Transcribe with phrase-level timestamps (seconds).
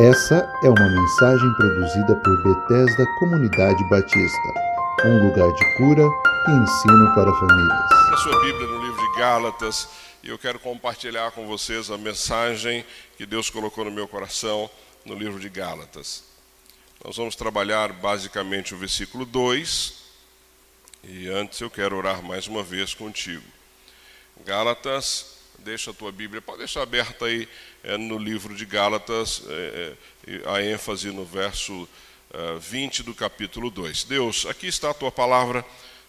[0.00, 4.48] Essa é uma mensagem produzida por Bethesda Comunidade Batista,
[5.04, 6.04] um lugar de cura
[6.46, 7.92] e ensino para famílias.
[8.12, 9.88] A sua Bíblia no livro de Gálatas,
[10.22, 14.70] e eu quero compartilhar com vocês a mensagem que Deus colocou no meu coração
[15.04, 16.22] no livro de Gálatas.
[17.04, 19.94] Nós vamos trabalhar basicamente o versículo 2,
[21.02, 23.42] e antes eu quero orar mais uma vez contigo.
[24.46, 27.48] Gálatas deixa a tua Bíblia, pode deixar aberta aí
[27.82, 29.94] é, no livro de Gálatas, é,
[30.26, 31.88] é, a ênfase no verso
[32.60, 34.04] 20 do capítulo 2.
[34.04, 35.64] Deus, aqui está a tua palavra.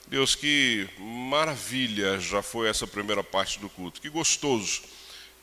[0.07, 4.81] Deus, que maravilha já foi essa primeira parte do culto, que gostoso.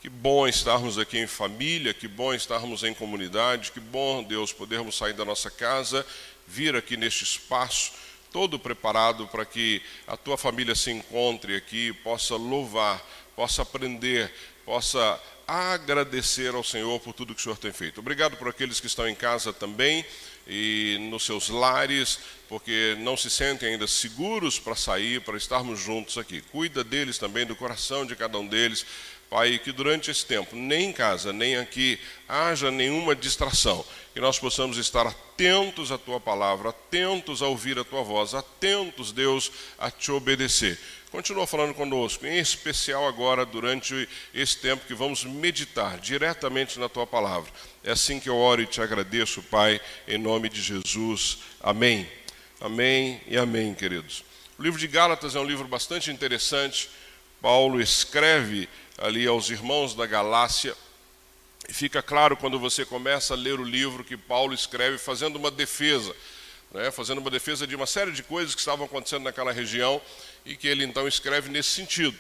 [0.03, 4.97] Que bom estarmos aqui em família, que bom estarmos em comunidade, que bom, Deus, podermos
[4.97, 6.07] sair da nossa casa,
[6.47, 7.93] vir aqui neste espaço,
[8.31, 13.03] todo preparado para que a tua família se encontre aqui, possa louvar,
[13.37, 14.33] possa aprender,
[14.65, 18.01] possa agradecer ao Senhor por tudo que o Senhor tem feito.
[18.01, 20.05] Obrigado por aqueles que estão em casa também
[20.49, 26.19] e nos seus lares, porque não se sentem ainda seguros para sair, para estarmos juntos
[26.19, 26.41] aqui.
[26.41, 28.85] Cuida deles também, do coração de cada um deles.
[29.29, 34.39] Pai, que durante esse tempo, nem em casa, nem aqui, haja nenhuma distração, que nós
[34.39, 39.91] possamos estar atentos à tua palavra, atentos a ouvir a tua voz, atentos, Deus, a
[39.91, 40.79] te obedecer.
[41.17, 47.07] Continua falando conosco, em especial agora durante esse tempo que vamos meditar diretamente na tua
[47.07, 47.51] palavra.
[47.83, 51.39] É assim que eu oro e te agradeço, Pai, em nome de Jesus.
[51.63, 52.07] Amém.
[52.61, 54.25] Amém e amém, queridos.
[54.59, 56.91] O livro de Gálatas é um livro bastante interessante.
[57.41, 60.77] Paulo escreve ali aos irmãos da Galácia.
[61.67, 65.51] E fica claro quando você começa a ler o livro que Paulo escreve fazendo uma
[65.51, 66.15] defesa,
[66.77, 70.01] né, fazendo uma defesa de uma série de coisas que estavam acontecendo naquela região
[70.45, 72.17] e que ele então escreve nesse sentido.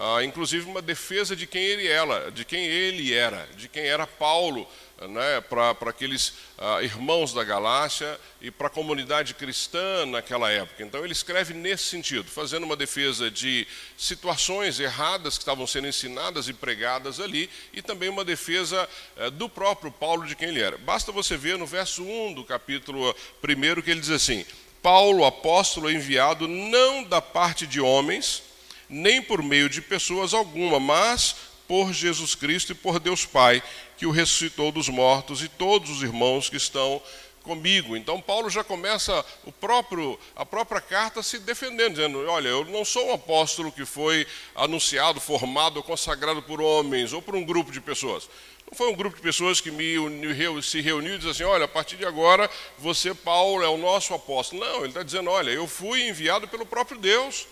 [0.00, 4.06] Ah, inclusive uma defesa de quem ele era, de quem ele era, de quem era
[4.06, 4.64] Paulo,
[5.08, 10.84] né, para aqueles ah, irmãos da Galácia e para a comunidade cristã naquela época.
[10.84, 16.48] Então ele escreve nesse sentido, fazendo uma defesa de situações erradas que estavam sendo ensinadas
[16.48, 20.78] e pregadas ali, e também uma defesa eh, do próprio Paulo de quem ele era.
[20.78, 23.12] Basta você ver no verso 1 do capítulo
[23.42, 24.46] 1 que ele diz assim:
[24.80, 28.46] Paulo, apóstolo enviado não da parte de homens,
[28.88, 33.62] nem por meio de pessoas alguma, mas por Jesus Cristo e por Deus Pai,
[33.96, 37.02] que o ressuscitou dos mortos e todos os irmãos que estão
[37.42, 37.96] comigo.
[37.96, 42.84] Então Paulo já começa o próprio, a própria carta se defendendo, dizendo: olha, eu não
[42.84, 47.80] sou um apóstolo que foi anunciado, formado, consagrado por homens ou por um grupo de
[47.80, 48.28] pessoas.
[48.70, 49.94] Não foi um grupo de pessoas que me
[50.62, 54.12] se reuniu e disse assim: olha, a partir de agora você, Paulo, é o nosso
[54.12, 54.60] apóstolo.
[54.62, 57.46] Não, ele está dizendo: olha, eu fui enviado pelo próprio Deus.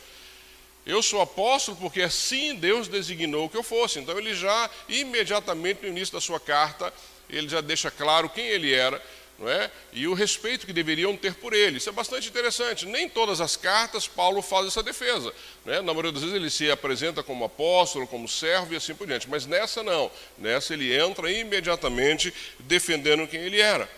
[0.87, 3.99] Eu sou apóstolo porque assim Deus designou que eu fosse.
[3.99, 6.93] Então ele já, imediatamente no início da sua carta,
[7.29, 9.03] ele já deixa claro quem ele era
[9.39, 9.71] não é?
[9.93, 11.77] e o respeito que deveriam ter por ele.
[11.77, 12.87] Isso é bastante interessante.
[12.87, 15.33] Nem todas as cartas Paulo faz essa defesa.
[15.65, 15.77] Né?
[15.77, 19.29] Na maioria das vezes ele se apresenta como apóstolo, como servo e assim por diante.
[19.29, 20.11] Mas nessa não.
[20.39, 23.89] Nessa ele entra imediatamente defendendo quem ele era.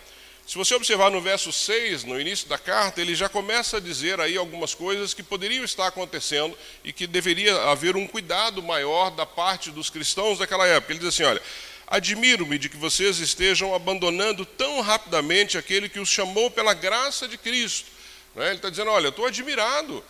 [0.49, 4.19] Se você observar no verso 6, no início da carta, ele já começa a dizer
[4.19, 9.27] aí algumas coisas que poderiam estar acontecendo e que deveria haver um cuidado maior da
[9.27, 10.95] parte dos cristãos daquela época.
[10.95, 11.43] Ele diz assim: olha,
[11.87, 17.37] Admiro-me de que vocês estejam abandonando tão rapidamente aquele que os chamou pela graça de
[17.37, 17.91] Cristo.
[18.35, 18.47] Né?
[18.47, 20.03] Ele está dizendo: olha, estou admirado.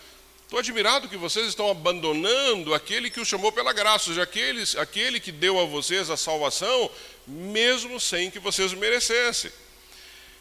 [0.44, 4.76] Estou admirado que vocês estão abandonando aquele que os chamou pela graça, ou seja, aqueles,
[4.76, 6.88] aquele que deu a vocês a salvação,
[7.26, 9.50] mesmo sem que vocês merecessem.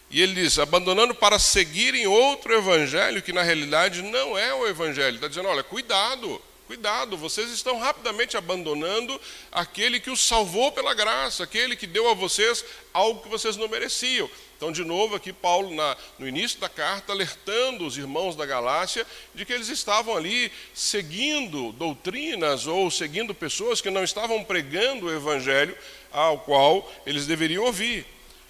[0.09, 5.15] E ele diz: abandonando para seguirem outro evangelho, que na realidade não é o evangelho.
[5.15, 11.45] Está dizendo: olha, cuidado, Cuidado, vocês estão rapidamente abandonando aquele que os salvou pela graça,
[11.45, 14.29] aquele que deu a vocês algo que vocês não mereciam.
[14.57, 19.07] Então, de novo, aqui Paulo, na, no início da carta, alertando os irmãos da Galácia
[19.33, 25.15] de que eles estavam ali seguindo doutrinas ou seguindo pessoas que não estavam pregando o
[25.15, 25.77] evangelho
[26.11, 28.05] ao qual eles deveriam ouvir.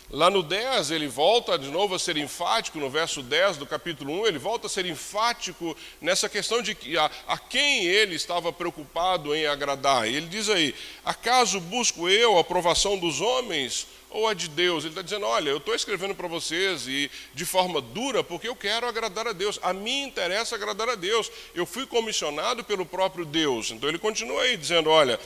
[0.09, 4.21] Lá no 10, ele volta de novo a ser enfático, no verso 10 do capítulo
[4.21, 9.35] 1, ele volta a ser enfático nessa questão de a, a quem ele estava preocupado
[9.35, 10.07] em agradar.
[10.07, 10.73] Ele diz aí:
[11.03, 14.85] Acaso busco eu a aprovação dos homens ou a de Deus?
[14.85, 18.55] Ele está dizendo: Olha, eu estou escrevendo para vocês e de forma dura porque eu
[18.55, 19.59] quero agradar a Deus.
[19.61, 21.29] A mim interessa agradar a Deus.
[21.53, 23.71] Eu fui comissionado pelo próprio Deus.
[23.71, 25.19] Então ele continua aí dizendo: Olha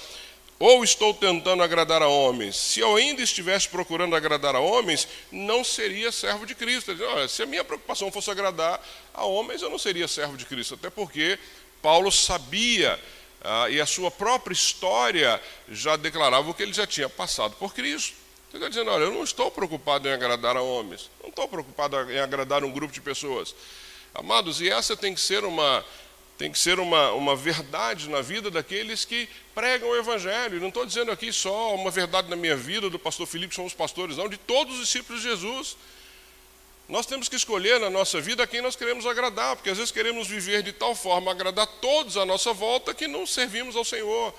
[0.62, 2.56] ou estou tentando agradar a homens?
[2.56, 6.96] Se eu ainda estivesse procurando agradar a homens, não seria servo de Cristo.
[7.04, 8.80] Olha, se a minha preocupação fosse agradar
[9.14, 10.76] a homens, eu não seria servo de Cristo.
[10.76, 11.40] Até porque
[11.82, 13.00] Paulo sabia,
[13.44, 18.14] ah, e a sua própria história já declarava que ele já tinha passado por Cristo.
[18.54, 22.12] Ele está dizendo: olha, eu não estou preocupado em agradar a homens, não estou preocupado
[22.12, 23.56] em agradar um grupo de pessoas.
[24.14, 25.86] Amados, e essa tem que ser uma,
[26.42, 30.60] tem que ser uma, uma verdade na vida daqueles que pregam o Evangelho.
[30.60, 34.18] Não estou dizendo aqui só uma verdade na minha vida, do pastor Felipe, somos pastores,
[34.18, 35.78] não, de todos os discípulos de Jesus.
[36.90, 39.92] Nós temos que escolher na nossa vida a quem nós queremos agradar, porque às vezes
[39.92, 44.34] queremos viver de tal forma, agradar todos à nossa volta, que não servimos ao Senhor.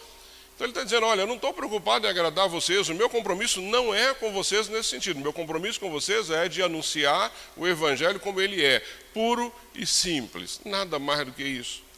[0.56, 3.60] Então ele está dizendo: olha, eu não estou preocupado em agradar vocês, o meu compromisso
[3.60, 5.18] não é com vocês nesse sentido.
[5.18, 8.80] O meu compromisso com vocês é de anunciar o Evangelho como ele é,
[9.14, 11.91] puro e simples, nada mais do que isso.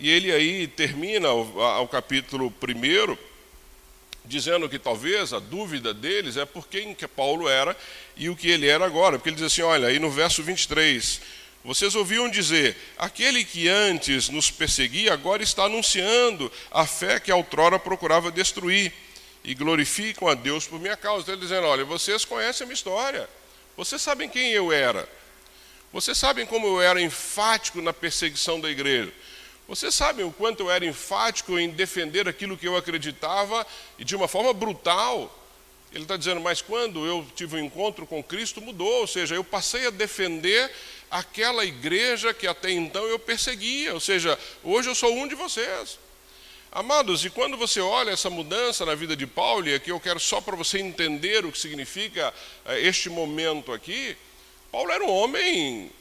[0.00, 3.18] E ele aí termina o, capítulo primeiro
[4.24, 7.76] dizendo que talvez a dúvida deles é por quem que Paulo era
[8.16, 9.18] e o que ele era agora.
[9.18, 11.20] Porque ele diz assim: olha, aí no verso 23.
[11.62, 17.78] Vocês ouviam dizer: aquele que antes nos perseguia, agora está anunciando a fé que outrora
[17.78, 18.92] procurava destruir,
[19.44, 21.22] e glorificam a Deus por minha causa.
[21.22, 23.28] Então, ele dizendo: olha, vocês conhecem a minha história,
[23.76, 25.08] vocês sabem quem eu era,
[25.92, 29.12] vocês sabem como eu era enfático na perseguição da igreja,
[29.70, 33.64] vocês sabem o quanto eu era enfático em defender aquilo que eu acreditava
[33.96, 35.32] e de uma forma brutal.
[35.92, 39.44] Ele está dizendo, mas quando eu tive um encontro com Cristo, mudou, ou seja, eu
[39.44, 40.68] passei a defender
[41.08, 46.00] aquela igreja que até então eu perseguia, ou seja, hoje eu sou um de vocês.
[46.72, 50.18] Amados, e quando você olha essa mudança na vida de Paulo, e aqui eu quero
[50.18, 52.34] só para você entender o que significa
[52.66, 54.16] eh, este momento aqui,
[54.72, 55.92] Paulo era um homem,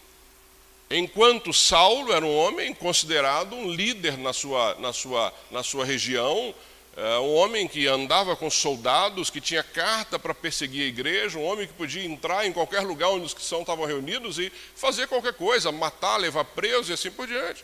[0.89, 6.53] enquanto Saulo era um homem considerado um líder na sua, na sua, na sua região,
[6.97, 11.45] é, um homem que andava com soldados, que tinha carta para perseguir a igreja, um
[11.45, 15.33] homem que podia entrar em qualquer lugar onde os cristãos estavam reunidos e fazer qualquer
[15.33, 17.63] coisa, matar, levar preso e assim por diante.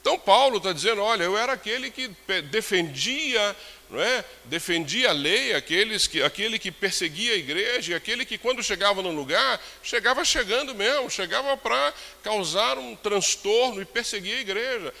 [0.00, 2.08] Então Paulo está dizendo, olha, eu era aquele que
[2.50, 3.56] defendia,
[3.88, 4.24] não é?
[4.44, 9.02] defendia a lei, aqueles que, aquele que perseguia a igreja, e aquele que quando chegava
[9.02, 14.94] num lugar, chegava chegando mesmo, chegava para causar um transtorno e perseguir a igreja.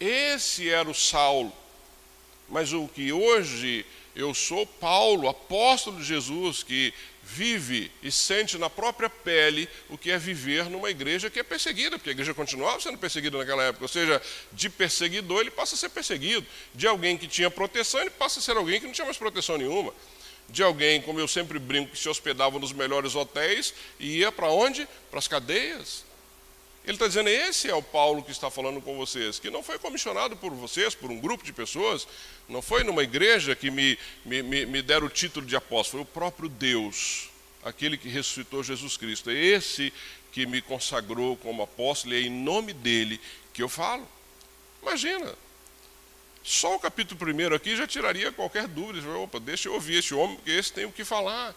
[0.00, 1.52] Esse era o Saulo.
[2.48, 6.92] Mas o que hoje eu sou Paulo, apóstolo de Jesus, que
[7.34, 11.98] vive e sente na própria pele o que é viver numa igreja que é perseguida,
[11.98, 14.20] porque a igreja continuava sendo perseguida naquela época, ou seja,
[14.52, 18.42] de perseguidor ele passa a ser perseguido, de alguém que tinha proteção ele passa a
[18.42, 19.94] ser alguém que não tinha mais proteção nenhuma,
[20.48, 24.48] de alguém, como eu sempre brinco, que se hospedava nos melhores hotéis e ia para
[24.48, 24.86] onde?
[25.10, 26.04] Para as cadeias.
[26.84, 29.78] Ele está dizendo, esse é o Paulo que está falando com vocês, que não foi
[29.78, 32.08] comissionado por vocês, por um grupo de pessoas,
[32.48, 36.14] não foi numa igreja que me, me, me deram o título de apóstolo, foi o
[36.14, 37.30] próprio Deus,
[37.62, 39.30] aquele que ressuscitou Jesus Cristo.
[39.30, 39.92] É esse
[40.32, 43.20] que me consagrou como apóstolo e é em nome dele
[43.52, 44.08] que eu falo.
[44.82, 45.32] Imagina,
[46.42, 49.08] só o capítulo primeiro aqui já tiraria qualquer dúvida.
[49.18, 51.54] Opa, deixa eu ouvir esse homem, porque esse tem o que falar.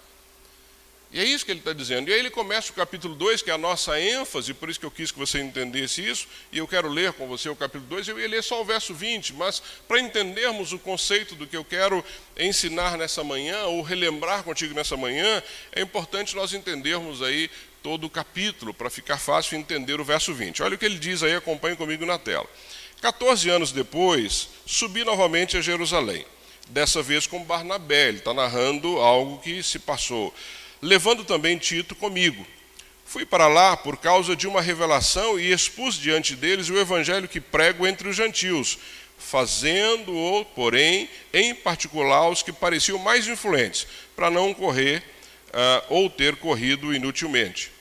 [1.16, 2.10] E é isso que ele está dizendo.
[2.10, 4.86] E aí ele começa o capítulo 2, que é a nossa ênfase, por isso que
[4.86, 8.10] eu quis que você entendesse isso, e eu quero ler com você o capítulo 2.
[8.10, 11.64] Eu ia ler só o verso 20, mas para entendermos o conceito do que eu
[11.64, 12.04] quero
[12.38, 15.42] ensinar nessa manhã, ou relembrar contigo nessa manhã,
[15.72, 17.50] é importante nós entendermos aí
[17.82, 20.64] todo o capítulo, para ficar fácil entender o verso 20.
[20.64, 22.46] Olha o que ele diz aí, acompanhe comigo na tela.
[23.00, 26.26] 14 anos depois, subi novamente a Jerusalém,
[26.68, 30.34] dessa vez com Barnabé, ele está narrando algo que se passou
[30.86, 32.46] levando também Tito comigo.
[33.06, 37.42] Fui para lá por causa de uma revelação e expus diante deles o evangelho que
[37.42, 38.78] prego entre os gentios,
[39.18, 45.02] fazendo-o, porém, em particular os que pareciam mais influentes, para não correr
[45.50, 47.72] uh, ou ter corrido inutilmente.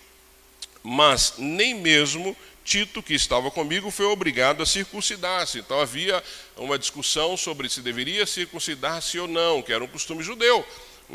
[0.82, 2.34] Mas nem mesmo
[2.64, 5.58] Tito, que estava comigo, foi obrigado a circuncidar-se.
[5.58, 6.22] Então havia
[6.56, 10.64] uma discussão sobre se deveria circuncidar-se ou não, que era um costume judeu.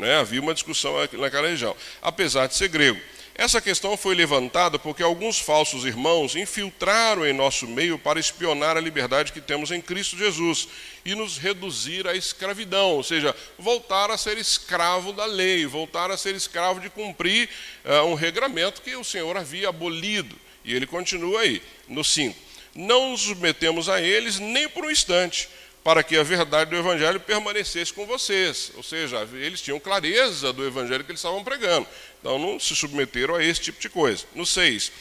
[0.00, 0.18] Né?
[0.18, 3.00] Havia uma discussão naquela região, apesar de ser grego.
[3.34, 8.80] Essa questão foi levantada porque alguns falsos irmãos infiltraram em nosso meio para espionar a
[8.80, 10.68] liberdade que temos em Cristo Jesus
[11.04, 16.18] e nos reduzir à escravidão, ou seja, voltar a ser escravo da lei, voltar a
[16.18, 17.48] ser escravo de cumprir
[17.84, 20.36] uh, um regramento que o Senhor havia abolido.
[20.62, 22.36] E ele continua aí, no 5.
[22.74, 25.48] Não nos submetemos a eles nem por um instante
[25.82, 28.72] para que a verdade do Evangelho permanecesse com vocês.
[28.76, 31.86] Ou seja, eles tinham clareza do Evangelho que eles estavam pregando.
[32.20, 34.24] Então não se submeteram a esse tipo de coisa.
[34.34, 34.92] No 6.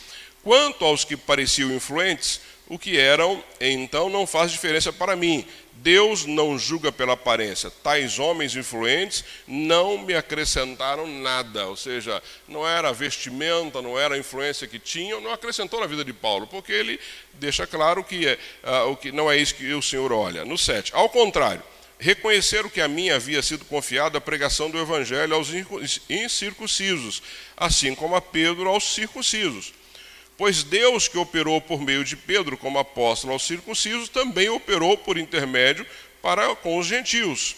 [0.43, 2.39] Quanto aos que pareciam influentes,
[2.70, 5.46] o que eram, então não faz diferença para mim.
[5.82, 7.72] Deus não julga pela aparência.
[7.84, 11.68] Tais homens influentes não me acrescentaram nada.
[11.68, 15.88] Ou seja, não era a vestimenta, não era a influência que tinham, não acrescentou na
[15.88, 17.00] vida de Paulo, porque ele
[17.34, 20.44] deixa claro que, é, uh, o que não é isso que o Senhor olha.
[20.44, 20.94] No 7.
[20.94, 21.64] Ao contrário,
[21.98, 25.50] reconheceram que a mim havia sido confiada a pregação do evangelho aos
[26.10, 27.24] incircuncisos,
[27.56, 29.74] assim como a Pedro aos circuncisos.
[30.39, 35.17] Pois Deus, que operou por meio de Pedro como apóstolo aos circuncisos, também operou por
[35.17, 35.86] intermédio
[36.22, 37.58] para com os gentios.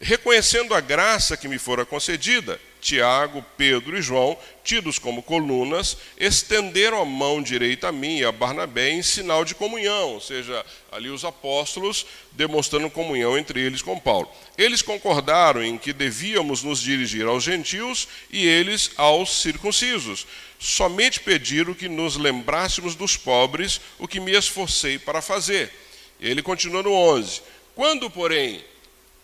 [0.00, 7.02] Reconhecendo a graça que me fora concedida, Tiago, Pedro e João, tidos como colunas, estenderam
[7.02, 11.10] a mão direita a mim e a Barnabé em sinal de comunhão, ou seja, ali
[11.10, 14.28] os apóstolos demonstrando comunhão entre eles com Paulo.
[14.56, 20.26] Eles concordaram em que devíamos nos dirigir aos gentios e eles aos circuncisos.
[20.62, 25.72] Somente pediram que nos lembrássemos dos pobres, o que me esforcei para fazer.
[26.20, 27.42] Ele continua no 11.
[27.74, 28.64] Quando, porém,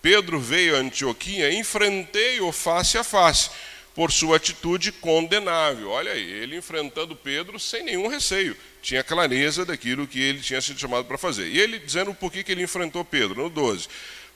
[0.03, 3.51] Pedro veio a Antioquia, enfrentei-o face a face,
[3.95, 5.91] por sua atitude condenável.
[5.91, 10.81] Olha aí, ele enfrentando Pedro sem nenhum receio, tinha clareza daquilo que ele tinha sido
[10.81, 11.47] chamado para fazer.
[11.47, 13.87] E ele dizendo por que ele enfrentou Pedro, no 12.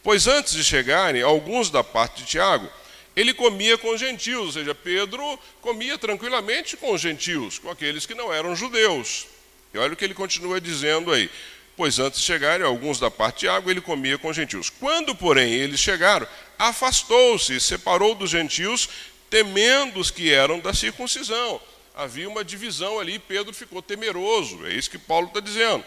[0.04, 2.70] Pois antes de chegarem, alguns da parte de Tiago,
[3.14, 8.06] ele comia com os gentios, ou seja, Pedro comia tranquilamente com os gentios, com aqueles
[8.06, 9.26] que não eram judeus.
[9.74, 11.30] E olha o que ele continua dizendo aí
[11.76, 14.70] pois antes de chegarem alguns da parte de água, ele comia com os gentios.
[14.70, 16.26] Quando, porém, eles chegaram,
[16.58, 18.88] afastou-se separou dos gentios,
[19.30, 21.60] temendo os que eram da circuncisão.
[21.94, 25.84] Havia uma divisão ali, Pedro ficou temeroso, é isso que Paulo está dizendo.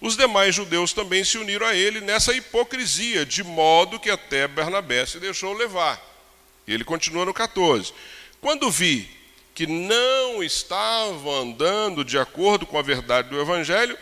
[0.00, 5.04] Os demais judeus também se uniram a ele nessa hipocrisia, de modo que até Bernabé
[5.06, 6.00] se deixou levar.
[6.68, 7.94] E ele continua no 14.
[8.42, 9.08] Quando vi
[9.54, 13.98] que não estavam andando de acordo com a verdade do evangelho,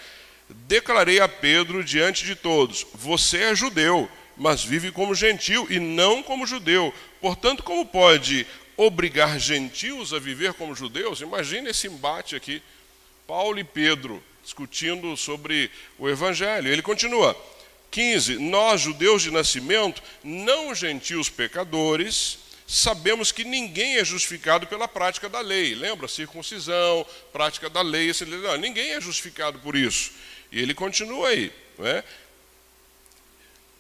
[0.50, 6.24] declarei a Pedro diante de todos: Você é judeu, mas vive como gentil e não
[6.24, 6.92] como judeu.
[7.20, 8.44] Portanto, como pode
[8.76, 11.20] obrigar gentios a viver como judeus?
[11.20, 12.60] Imagine esse embate aqui.
[13.28, 16.68] Paulo e Pedro discutindo sobre o evangelho.
[16.68, 17.36] Ele continua:
[17.92, 18.40] 15.
[18.40, 25.40] Nós, judeus de nascimento, não gentios pecadores, sabemos que ninguém é justificado pela prática da
[25.40, 25.74] lei.
[25.74, 26.08] Lembra?
[26.08, 28.10] Circuncisão, prática da lei.
[28.58, 30.12] Ninguém é justificado por isso.
[30.50, 32.02] E ele continua aí, é?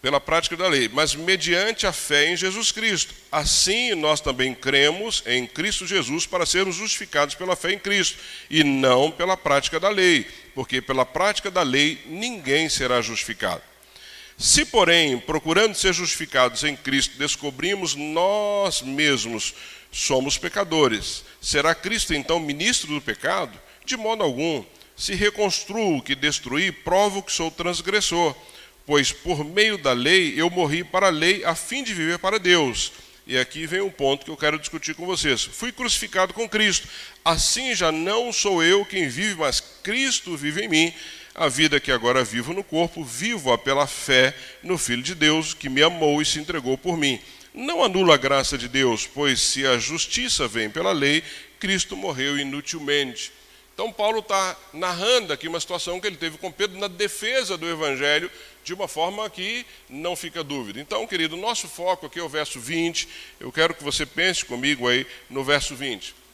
[0.06, 3.12] pela prática da lei, mas mediante a fé em Jesus Cristo.
[3.32, 8.16] Assim nós também cremos em Cristo Jesus para sermos justificados pela fé em Cristo
[8.48, 10.24] e não pela prática da lei,
[10.54, 13.62] porque pela prática da lei ninguém será justificado.
[14.38, 19.54] Se, porém, procurando ser justificados em Cristo, descobrimos nós mesmos
[19.90, 23.58] somos pecadores, será Cristo então ministro do pecado?
[23.84, 24.62] De modo algum.
[24.94, 28.34] Se reconstruo o que destruí, provo que sou transgressor,
[28.84, 32.38] pois por meio da lei eu morri para a lei a fim de viver para
[32.38, 32.92] Deus.
[33.26, 35.42] E aqui vem um ponto que eu quero discutir com vocês.
[35.42, 36.88] Fui crucificado com Cristo.
[37.24, 40.94] Assim já não sou eu quem vive, mas Cristo vive em mim.
[41.38, 45.68] A vida que agora vivo no corpo, vivo-a pela fé no Filho de Deus, que
[45.68, 47.20] me amou e se entregou por mim.
[47.52, 51.22] Não anula a graça de Deus, pois se a justiça vem pela lei,
[51.60, 53.30] Cristo morreu inutilmente.
[53.74, 57.68] Então, Paulo está narrando aqui uma situação que ele teve com Pedro na defesa do
[57.68, 58.30] Evangelho,
[58.64, 60.80] de uma forma que não fica dúvida.
[60.80, 63.06] Então, querido, nosso foco aqui é o verso 20.
[63.38, 66.25] Eu quero que você pense comigo aí no verso 20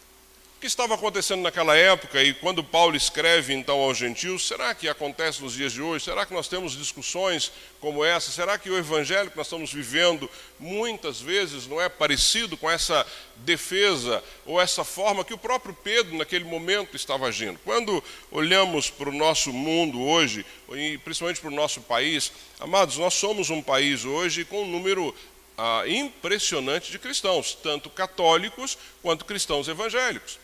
[0.62, 5.42] que estava acontecendo naquela época e quando Paulo escreve então aos gentios, será que acontece
[5.42, 6.04] nos dias de hoje?
[6.04, 7.50] Será que nós temos discussões
[7.80, 8.30] como essa?
[8.30, 13.04] Será que o evangelho que nós estamos vivendo muitas vezes não é parecido com essa
[13.38, 17.58] defesa ou essa forma que o próprio Pedro naquele momento estava agindo?
[17.64, 18.00] Quando
[18.30, 23.50] olhamos para o nosso mundo hoje, e principalmente para o nosso país, amados, nós somos
[23.50, 25.12] um país hoje com um número
[25.58, 30.40] ah, impressionante de cristãos, tanto católicos quanto cristãos evangélicos.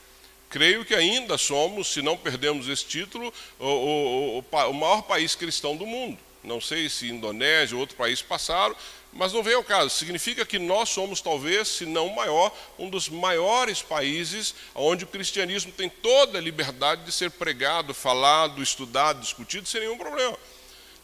[0.50, 5.34] Creio que ainda somos, se não perdemos esse título, o, o, o, o maior país
[5.34, 6.18] cristão do mundo.
[6.42, 8.74] Não sei se Indonésia ou outro país passaram,
[9.12, 9.90] mas não veio ao caso.
[9.90, 15.08] Significa que nós somos, talvez, se não o maior, um dos maiores países onde o
[15.08, 20.36] cristianismo tem toda a liberdade de ser pregado, falado, estudado, discutido, sem nenhum problema.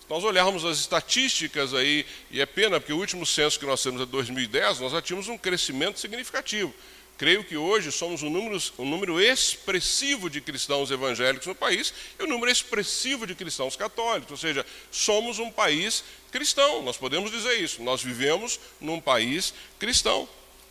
[0.01, 3.83] Se nós olharmos as estatísticas aí, e é pena, porque o último censo que nós
[3.83, 6.75] temos é 2010, nós já tínhamos um crescimento significativo.
[7.17, 12.25] Creio que hoje somos um número, um número expressivo de cristãos evangélicos no país e
[12.25, 16.03] um número expressivo de cristãos católicos, ou seja, somos um país
[16.33, 20.29] cristão, nós podemos dizer isso, nós vivemos num país cristão.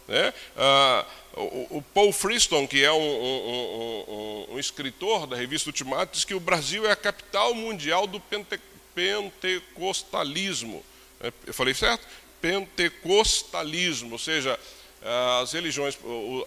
[0.08, 0.34] Né?
[0.58, 6.26] Ah, o, o, Paul Friston, que é um, um, um, escritor da revista Ultimato, diz
[6.26, 8.60] que o Brasil é a capital mundial do pente,
[8.94, 10.84] pentecostalismo.
[11.22, 12.06] É, eu falei certo?
[12.42, 14.60] Pentecostalismo, ou seja,
[15.04, 15.98] as religiões,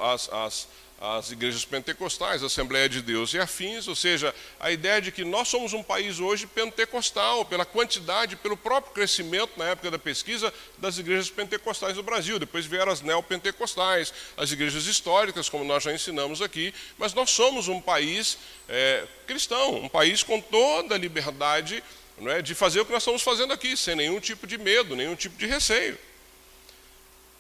[0.01, 5.01] as, as, as igrejas pentecostais, a Assembleia de Deus e afins, ou seja, a ideia
[5.01, 9.91] de que nós somos um país hoje pentecostal, pela quantidade, pelo próprio crescimento na época
[9.91, 12.39] da pesquisa das igrejas pentecostais no Brasil.
[12.39, 17.69] Depois vieram as neopentecostais, as igrejas históricas, como nós já ensinamos aqui, mas nós somos
[17.69, 21.85] um país é, cristão, um país com toda a liberdade
[22.27, 25.15] é, de fazer o que nós estamos fazendo aqui, sem nenhum tipo de medo, nenhum
[25.15, 25.99] tipo de receio.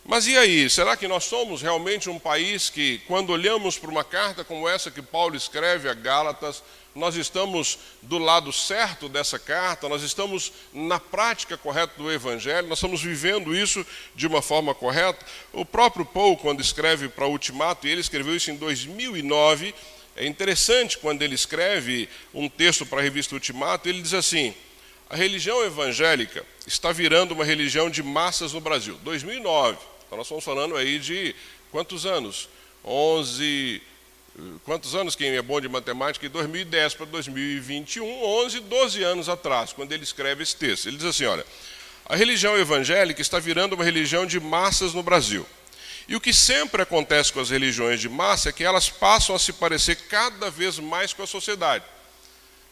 [0.08, 0.70] Mas e aí?
[0.70, 4.88] Será que nós somos realmente um país que, quando olhamos para uma carta como essa
[4.88, 6.62] que Paulo escreve a Gálatas,
[6.94, 12.78] nós estamos do lado certo dessa carta, nós estamos na prática correta do Evangelho, nós
[12.78, 13.84] estamos vivendo isso
[14.14, 15.26] de uma forma correta?
[15.52, 19.74] O próprio Paulo, quando escreve para Ultimato, e ele escreveu isso em 2009,
[20.14, 24.54] é interessante quando ele escreve um texto para a revista Ultimato, ele diz assim:
[25.10, 28.96] a religião evangélica está virando uma religião de massas no Brasil.
[29.02, 29.95] 2009.
[30.06, 31.34] Então nós estamos falando aí de
[31.70, 32.48] quantos anos?
[32.84, 33.82] 11,
[34.64, 36.26] quantos anos quem é bom de matemática?
[36.26, 40.86] De 2010 para 2021, 11, 12 anos atrás, quando ele escreve esse texto.
[40.86, 41.44] Ele diz assim, olha,
[42.08, 45.44] a religião evangélica está virando uma religião de massas no Brasil.
[46.08, 49.38] E o que sempre acontece com as religiões de massa é que elas passam a
[49.40, 51.84] se parecer cada vez mais com a sociedade.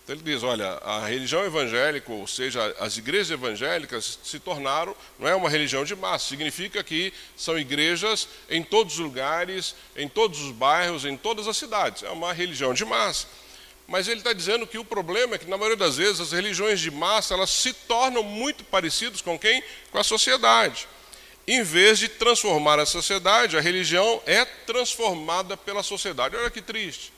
[0.05, 5.27] Então ele diz, olha, a religião evangélica, ou seja, as igrejas evangélicas se tornaram, não
[5.27, 10.43] é uma religião de massa, significa que são igrejas em todos os lugares, em todos
[10.43, 12.03] os bairros, em todas as cidades.
[12.03, 13.27] É uma religião de massa.
[13.89, 16.81] Mas ele está dizendo que o problema é que, na maioria das vezes, as religiões
[16.81, 19.65] de massa elas se tornam muito parecidas com quem?
[19.91, 20.87] Com a sociedade.
[21.47, 26.37] Em vez de transformar a sociedade, a religião é transformada pela sociedade.
[26.37, 27.14] Olha que triste.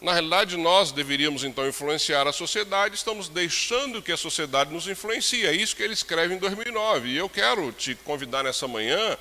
[0.00, 5.44] Na realidade, nós deveríamos então influenciar a sociedade, estamos deixando que a sociedade nos influencie.
[5.44, 7.08] É isso que ele escreve em 2009.
[7.08, 9.18] E eu quero te convidar nessa manhã,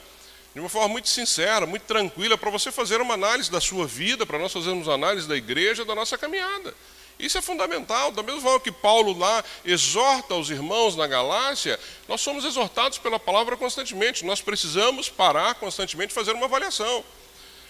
[0.54, 4.24] de uma forma muito sincera, muito tranquila, para você fazer uma análise da sua vida,
[4.24, 6.76] para nós fazermos análise da igreja, da nossa caminhada.
[7.18, 8.12] Isso é fundamental.
[8.12, 13.18] Da mesma forma que Paulo lá exorta os irmãos na Galácia, nós somos exortados pela
[13.18, 14.24] palavra constantemente.
[14.24, 17.04] Nós precisamos parar constantemente e fazer uma avaliação.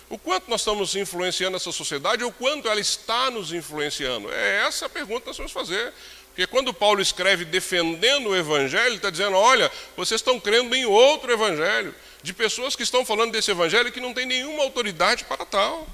[0.10, 4.32] O quanto nós estamos influenciando essa sociedade ou quanto ela está nos influenciando?
[4.32, 5.93] É essa a pergunta que nós vamos fazer.
[6.30, 10.86] Porque quando Paulo escreve defendendo o evangelho, ele está dizendo: olha, vocês estão crendo em
[10.86, 15.46] outro evangelho, de pessoas que estão falando desse evangelho que não tem nenhuma autoridade para
[15.46, 15.88] tal.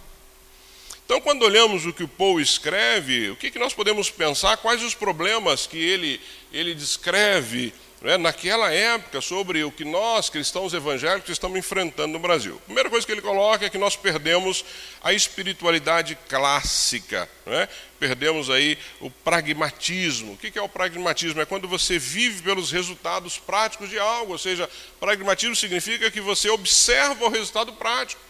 [1.05, 4.57] Então, quando olhamos o que o Paulo escreve, o que, que nós podemos pensar?
[4.57, 6.21] Quais os problemas que ele,
[6.51, 7.73] ele descreve
[8.03, 12.59] né, naquela época sobre o que nós, cristãos evangélicos, estamos enfrentando no Brasil.
[12.63, 14.65] A primeira coisa que ele coloca é que nós perdemos
[15.01, 17.69] a espiritualidade clássica, né?
[17.97, 20.33] perdemos aí o pragmatismo.
[20.33, 21.39] O que é o pragmatismo?
[21.39, 26.49] É quando você vive pelos resultados práticos de algo, ou seja, pragmatismo significa que você
[26.49, 28.21] observa o resultado prático.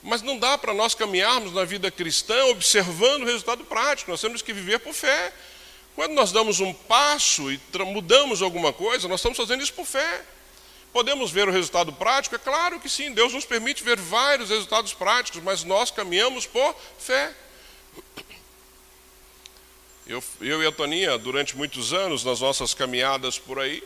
[0.00, 4.42] Mas não dá para nós caminharmos na vida cristã observando o resultado prático, nós temos
[4.42, 5.32] que viver por fé.
[5.96, 10.22] Quando nós damos um passo e mudamos alguma coisa, nós estamos fazendo isso por fé.
[10.92, 12.36] Podemos ver o resultado prático?
[12.36, 16.76] É claro que sim, Deus nos permite ver vários resultados práticos, mas nós caminhamos por
[16.98, 17.34] fé.
[20.06, 23.82] Eu, eu e a Toninha, durante muitos anos, nas nossas caminhadas por aí,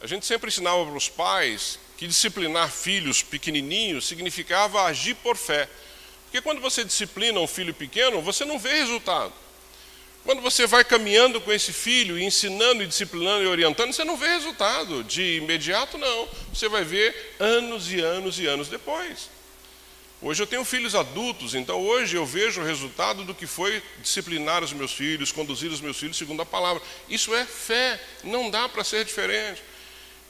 [0.00, 5.68] a gente sempre ensinava para os pais que disciplinar filhos pequenininhos significava agir por fé.
[6.24, 9.32] Porque quando você disciplina um filho pequeno, você não vê resultado.
[10.24, 14.28] Quando você vai caminhando com esse filho, ensinando e disciplinando e orientando, você não vê
[14.28, 16.28] resultado de imediato, não.
[16.52, 19.30] Você vai ver anos e anos e anos depois.
[20.22, 24.62] Hoje eu tenho filhos adultos, então hoje eu vejo o resultado do que foi disciplinar
[24.62, 26.82] os meus filhos, conduzir os meus filhos segundo a palavra.
[27.08, 29.62] Isso é fé, não dá para ser diferente.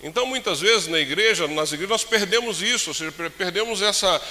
[0.00, 4.22] Então, muitas vezes na igreja, nas igrejas, nós perdemos isso, ou seja, perdemos essa,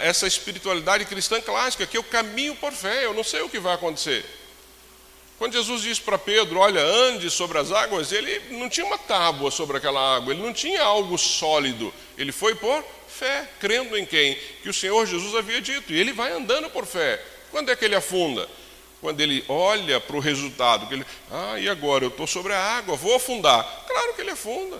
[0.00, 3.74] essa espiritualidade cristã clássica, que eu caminho por fé, eu não sei o que vai
[3.74, 4.24] acontecer.
[5.38, 9.52] Quando Jesus disse para Pedro, olha, ande sobre as águas, ele não tinha uma tábua
[9.52, 14.36] sobre aquela água, ele não tinha algo sólido, ele foi por fé, crendo em quem?
[14.62, 17.22] Que o Senhor Jesus havia dito, e ele vai andando por fé.
[17.52, 18.48] Quando é que ele afunda?
[19.00, 22.60] Quando ele olha para o resultado, que ele, ah, e agora eu estou sobre a
[22.60, 23.84] água, vou afundar.
[23.86, 24.76] Claro que ele afunda.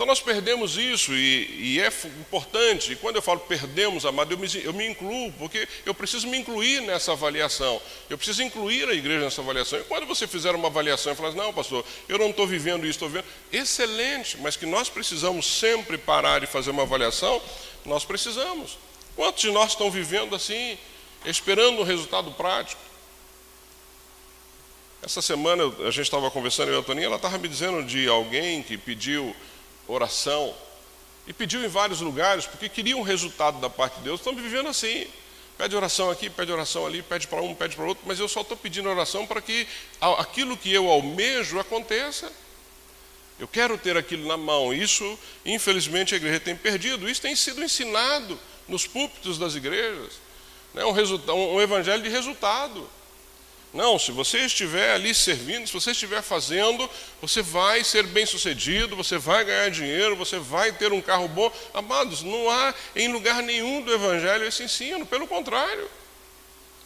[0.00, 1.88] Então nós perdemos isso e, e, é
[2.20, 6.26] importante, e quando eu falo perdemos, amado, eu me, eu me, incluo, porque eu preciso
[6.26, 9.78] me incluir nessa avaliação, eu preciso incluir a igreja nessa avaliação.
[9.78, 12.92] E quando você fizer uma avaliação e falar, não, pastor, eu não estou vivendo isso,
[12.92, 17.38] estou vivendo, excelente, mas que nós precisamos sempre parar e fazer uma avaliação,
[17.84, 18.78] nós precisamos.
[19.14, 20.78] Quantos de nós estão vivendo assim,
[21.26, 22.80] esperando um resultado prático?
[25.02, 28.08] Essa semana a gente estava conversando, eu e a Toninha, ela estava me dizendo de
[28.08, 29.36] alguém que pediu
[29.90, 30.54] oração.
[31.26, 34.20] E pediu em vários lugares, porque queria um resultado da parte de Deus.
[34.20, 35.06] Estamos vivendo assim.
[35.56, 38.40] Pede oração aqui, pede oração ali, pede para um, pede para outro, mas eu só
[38.40, 39.68] estou pedindo oração para que
[40.18, 42.32] aquilo que eu almejo aconteça.
[43.38, 44.72] Eu quero ter aquilo na mão.
[44.72, 47.08] Isso, infelizmente, a igreja tem perdido.
[47.08, 50.14] Isso tem sido ensinado nos púlpitos das igrejas.
[50.74, 50.84] Né?
[50.84, 52.88] Um, um evangelho de resultado.
[53.72, 58.96] Não, se você estiver ali servindo, se você estiver fazendo, você vai ser bem sucedido,
[58.96, 61.52] você vai ganhar dinheiro, você vai ter um carro bom.
[61.72, 65.88] Amados, não há em lugar nenhum do Evangelho esse ensino, pelo contrário.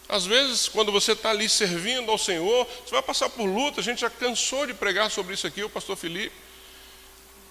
[0.07, 3.81] Às vezes, quando você está ali servindo ao Senhor, você vai passar por luta.
[3.81, 6.35] A gente já cansou de pregar sobre isso aqui, o pastor Felipe.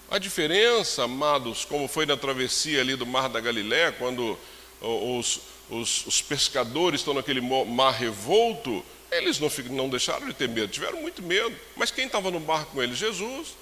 [0.08, 4.38] A diferença, amados, como foi na travessia ali do Mar da Galiléia, quando
[4.80, 10.68] os, os, os pescadores estão naquele mar revolto, eles não, não deixaram de ter medo,
[10.68, 11.54] tiveram muito medo.
[11.76, 12.98] Mas quem estava no barco com eles?
[12.98, 13.56] Jesus.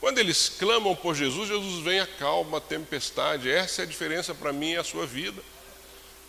[0.00, 3.50] Quando eles clamam por Jesus, Jesus vem acalma a tempestade.
[3.50, 5.42] Essa é a diferença para mim e a sua vida.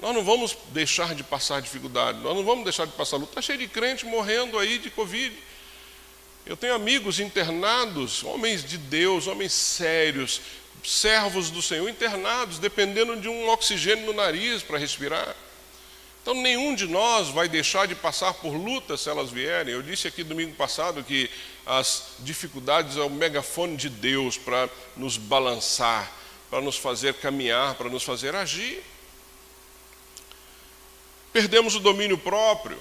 [0.02, 3.32] Nós não vamos deixar de passar dificuldade, nós não vamos deixar de passar luta.
[3.32, 5.34] Está cheio de crente morrendo aí de Covid.
[6.43, 10.41] Eu tenho amigos internados, homens de Deus, homens sérios,
[10.84, 15.36] servos do Senhor, internados, dependendo de um oxigênio no nariz para respirar.
[16.21, 19.73] Então, nenhum de nós vai deixar de passar por lutas se elas vierem.
[19.73, 21.29] Eu disse aqui domingo passado que
[21.65, 26.12] as dificuldades é o megafone de Deus para nos balançar,
[26.49, 28.84] para nos fazer caminhar, para nos fazer agir.
[31.34, 32.79] Perdemos o domínio próprio.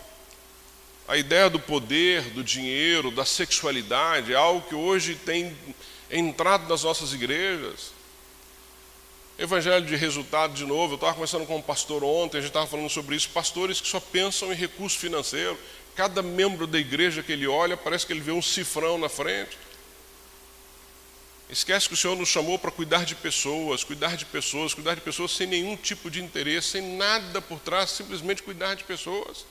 [1.09, 5.57] A ideia do poder, do dinheiro, da sexualidade é algo que hoje tem
[6.11, 7.93] entrado nas nossas igrejas.
[9.41, 12.67] Evangelho de resultado, de novo, eu estava conversando com um pastor ontem, a gente estava
[12.67, 15.59] falando sobre isso, pastores que só pensam em recurso financeiro.
[15.97, 19.57] Cada membro da igreja que ele olha, parece que ele vê um cifrão na frente.
[21.49, 25.01] Esquece que o Senhor nos chamou para cuidar de pessoas, cuidar de pessoas, cuidar de
[25.01, 29.47] pessoas sem nenhum tipo de interesse, sem nada por trás, simplesmente cuidar de pessoas.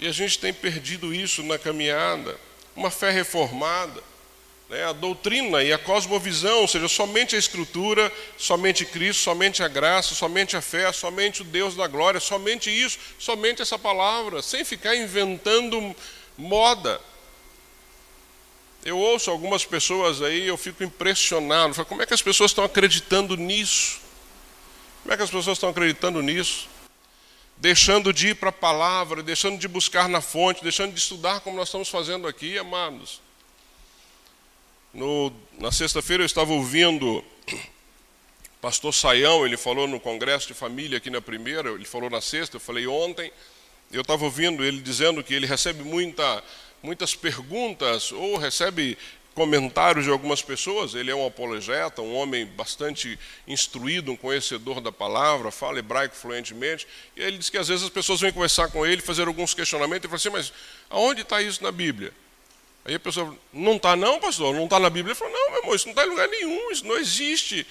[0.00, 2.36] E a gente tem perdido isso na caminhada.
[2.74, 4.02] Uma fé reformada
[4.68, 9.68] né, a doutrina e a cosmovisão, ou seja, somente a Escritura, somente Cristo, somente a
[9.68, 14.64] graça, somente a fé, somente o Deus da glória, somente isso, somente essa palavra, sem
[14.64, 15.94] ficar inventando
[16.36, 17.00] moda.
[18.84, 21.74] Eu ouço algumas pessoas aí, eu fico impressionado.
[21.74, 24.00] Falo, como é que as pessoas estão acreditando nisso?
[25.02, 26.68] Como é que as pessoas estão acreditando nisso?
[27.56, 31.56] Deixando de ir para a palavra, deixando de buscar na fonte, deixando de estudar como
[31.56, 33.25] nós estamos fazendo aqui, amados.
[34.96, 37.22] No, na sexta-feira eu estava ouvindo
[38.62, 42.56] pastor Saião, ele falou no congresso de família aqui na primeira, ele falou na sexta,
[42.56, 43.30] eu falei ontem,
[43.92, 46.42] eu estava ouvindo ele dizendo que ele recebe muita,
[46.82, 48.96] muitas perguntas ou recebe
[49.34, 50.94] comentários de algumas pessoas.
[50.94, 56.88] Ele é um apologeta, um homem bastante instruído, um conhecedor da palavra, fala hebraico fluentemente.
[57.14, 60.06] E ele diz que às vezes as pessoas vêm conversar com ele, fazer alguns questionamentos
[60.06, 60.52] e falam assim: mas
[60.88, 62.14] aonde está isso na Bíblia?
[62.86, 64.54] Aí a pessoa, não está não, pastor?
[64.54, 65.10] Não está na Bíblia?
[65.10, 67.66] Ele falou, não, meu irmão, isso não está em lugar nenhum, isso não existe.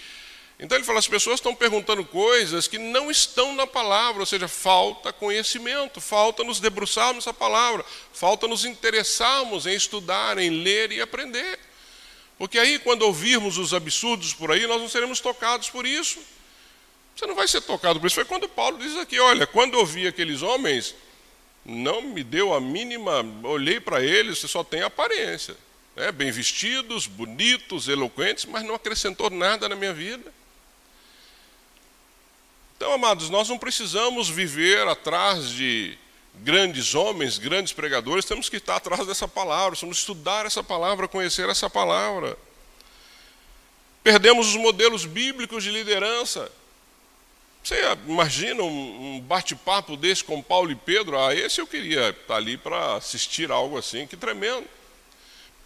[0.60, 4.49] Então ele fala, as pessoas estão perguntando coisas que não estão na palavra, ou seja,
[4.49, 10.99] falta conhecimento, falta nos debruçarmos a palavra, falta nos interessarmos em estudar, em ler e
[10.99, 11.60] aprender.
[12.38, 16.19] Porque aí, quando ouvirmos os absurdos por aí, nós não seremos tocados por isso.
[17.15, 18.15] Você não vai ser tocado por isso.
[18.15, 20.93] Foi quando Paulo diz aqui: olha, quando eu vi aqueles homens,
[21.65, 23.25] não me deu a mínima.
[23.43, 25.58] Olhei para eles, você só tem aparência.
[25.95, 26.12] Né?
[26.12, 30.32] Bem vestidos, bonitos, eloquentes, mas não acrescentou nada na minha vida.
[32.78, 35.97] Então, amados, nós não precisamos viver atrás de
[36.36, 41.47] grandes homens, grandes pregadores, temos que estar atrás dessa palavra, que estudar essa palavra, conhecer
[41.49, 42.38] essa palavra.
[44.04, 46.51] Perdemos os modelos bíblicos de liderança.
[47.65, 51.17] Você imagina um bate-papo desse com Paulo e Pedro?
[51.19, 54.67] Ah, esse eu queria estar ali para assistir algo assim, que tremendo.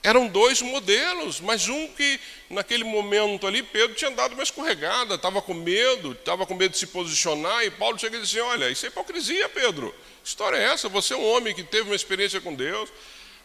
[0.02, 2.18] Eram dois modelos, mas um que
[2.50, 6.78] naquele momento ali Pedro tinha dado uma escorregada, estava com medo, estava com medo de
[6.78, 9.94] se posicionar, e Paulo chega e diz assim: Olha, isso é hipocrisia, Pedro.
[10.24, 10.88] Que história é essa?
[10.88, 12.90] Você é um homem que teve uma experiência com Deus,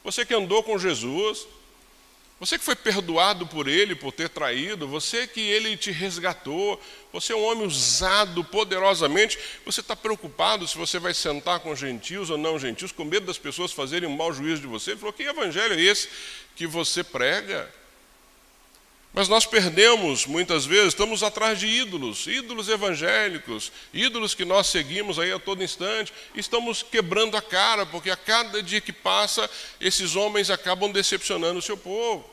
[0.05, 1.45] você que andou com Jesus,
[2.40, 6.81] você que foi perdoado por ele por ter traído, você que ele te resgatou,
[7.12, 12.31] você é um homem usado poderosamente, você está preocupado se você vai sentar com gentios
[12.31, 14.90] ou não gentios, com medo das pessoas fazerem um mau juízo de você.
[14.90, 16.09] Ele falou: que evangelho é esse
[16.57, 17.73] que você prega?
[19.14, 25.20] Mas nós perdemos, muitas vezes, estamos atrás de ídolos, ídolos evangélicos, ídolos que nós seguimos
[25.20, 29.48] aí a todo instante, e estamos quebrando a cara, porque a cada dia que passa,
[29.81, 32.29] esses homens acabam decepcionando o seu povo.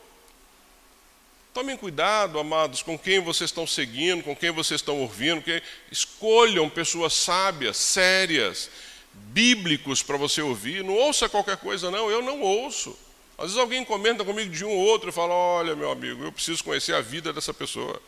[1.53, 5.41] Tomem cuidado, amados, com quem vocês estão seguindo, com quem vocês estão ouvindo.
[5.43, 8.71] Que escolham pessoas sábias, sérias,
[9.13, 10.83] bíblicos para você ouvir.
[10.83, 12.09] Não ouça qualquer coisa, não.
[12.09, 12.97] Eu não ouço.
[13.41, 16.31] Às vezes alguém comenta comigo de um ou outro e fala: Olha, meu amigo, eu
[16.31, 17.99] preciso conhecer a vida dessa pessoa.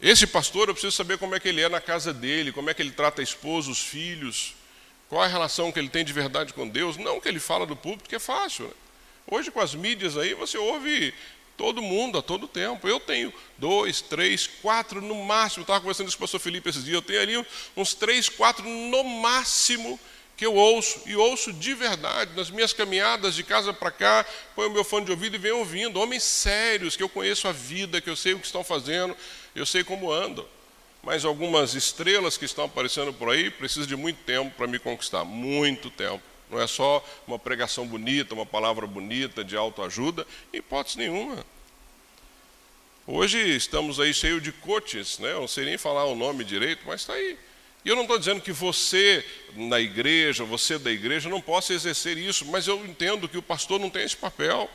[0.00, 2.74] Esse pastor, eu preciso saber como é que ele é na casa dele, como é
[2.74, 4.54] que ele trata a esposa, os filhos,
[5.08, 6.98] qual a relação que ele tem de verdade com Deus.
[6.98, 8.66] Não que ele fala do público, que é fácil.
[8.66, 8.72] Né?
[9.30, 11.14] Hoje, com as mídias aí, você ouve
[11.56, 12.88] Todo mundo, a todo tempo.
[12.88, 15.62] Eu tenho dois, três, quatro no máximo.
[15.62, 16.94] Estava conversando com o pastor Felipe esses dias.
[16.94, 17.46] Eu tenho ali
[17.76, 20.00] uns três, quatro no máximo
[20.36, 21.02] que eu ouço.
[21.06, 22.34] E ouço de verdade.
[22.36, 25.58] Nas minhas caminhadas de casa para cá, põe o meu fone de ouvido e venho
[25.58, 26.00] ouvindo.
[26.00, 29.16] Homens sérios, que eu conheço a vida, que eu sei o que estão fazendo,
[29.54, 30.46] eu sei como andam.
[31.02, 35.24] Mas algumas estrelas que estão aparecendo por aí precisam de muito tempo para me conquistar.
[35.24, 36.22] Muito tempo.
[36.48, 41.44] Não é só uma pregação bonita, uma palavra bonita de autoajuda, em hipótese nenhuma.
[43.06, 45.32] Hoje estamos aí cheio de coaches, né?
[45.32, 47.36] Eu não sei nem falar o nome direito, mas está aí.
[47.84, 52.16] E eu não estou dizendo que você na igreja, você da igreja, não possa exercer
[52.16, 54.70] isso, mas eu entendo que o pastor não tem esse papel.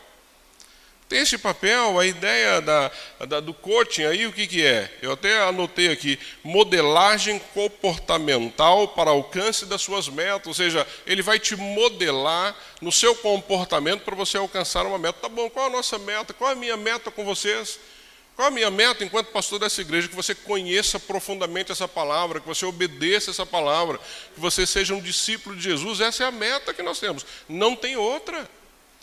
[1.08, 2.91] Tem esse papel, a ideia da,
[3.28, 4.93] da, do coaching aí, o que, que é?
[5.02, 11.39] Eu até anotei aqui, modelagem comportamental para alcance das suas metas, ou seja, ele vai
[11.39, 15.20] te modelar no seu comportamento para você alcançar uma meta.
[15.22, 16.34] Tá bom, qual a nossa meta?
[16.34, 17.80] Qual a minha meta com vocês?
[18.38, 20.08] Qual a minha meta enquanto pastor dessa igreja?
[20.08, 24.00] Que você conheça profundamente essa palavra, que você obedeça essa palavra,
[24.36, 26.00] que você seja um discípulo de Jesus.
[26.00, 27.26] Essa é a meta que nós temos.
[27.50, 28.47] Não tem outra.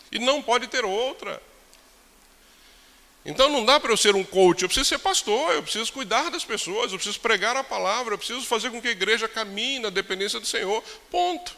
[0.09, 1.43] E não pode ter outra.
[3.25, 6.31] Então não dá para eu ser um coach, eu preciso ser pastor, eu preciso cuidar
[6.31, 9.79] das pessoas, eu preciso pregar a palavra, eu preciso fazer com que a igreja caminhe
[9.79, 10.81] na dependência do Senhor.
[11.11, 11.57] Ponto.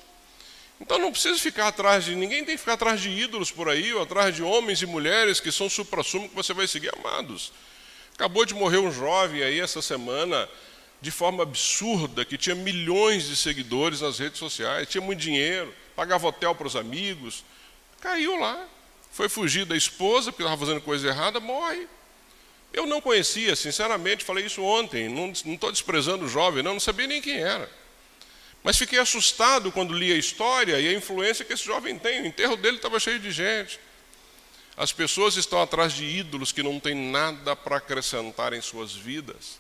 [0.82, 3.94] Então não preciso ficar atrás de ninguém, tem que ficar atrás de ídolos por aí,
[3.94, 7.52] ou atrás de homens e mulheres que são supra-sumo que você vai seguir amados.
[8.18, 10.50] Acabou de morrer um jovem aí essa semana,
[11.00, 16.28] de forma absurda, que tinha milhões de seguidores nas redes sociais, tinha muito dinheiro, pagava
[16.28, 17.46] hotel para os amigos,
[18.02, 18.68] caiu lá
[19.18, 21.88] foi fugir da esposa, porque estava fazendo coisa errada, morre.
[22.72, 27.08] Eu não conhecia, sinceramente, falei isso ontem, não estou desprezando o jovem, não, não sabia
[27.08, 27.68] nem quem era.
[28.64, 32.22] Mas fiquei assustado quando li a história e a influência que esse jovem tem.
[32.22, 33.80] O enterro dele estava cheio de gente.
[34.78, 39.60] As pessoas estão atrás de ídolos que não têm nada para acrescentar em suas vidas.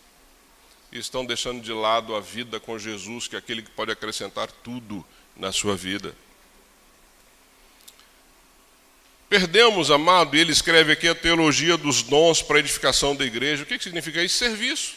[0.91, 5.03] Estão deixando de lado a vida com Jesus, que é aquele que pode acrescentar tudo
[5.35, 6.15] na sua vida.
[9.27, 13.63] Perdemos, amado, e ele escreve aqui a teologia dos dons para a edificação da igreja.
[13.63, 14.37] O que significa isso?
[14.37, 14.95] Serviço.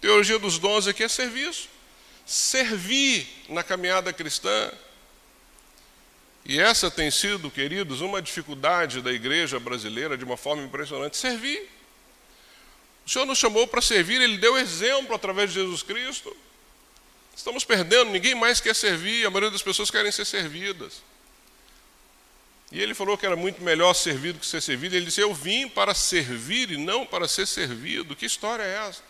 [0.00, 1.68] Teologia dos dons aqui é serviço.
[2.26, 4.70] Servir na caminhada cristã.
[6.48, 11.68] E essa tem sido, queridos, uma dificuldade da igreja brasileira de uma forma impressionante: servir.
[13.06, 16.34] O Senhor nos chamou para servir, Ele deu exemplo através de Jesus Cristo.
[17.36, 21.02] Estamos perdendo, ninguém mais quer servir, a maioria das pessoas querem ser servidas.
[22.72, 24.96] E ele falou que era muito melhor servir do que ser servido.
[24.96, 28.16] Ele disse: Eu vim para servir e não para ser servido.
[28.16, 29.02] Que história é essa?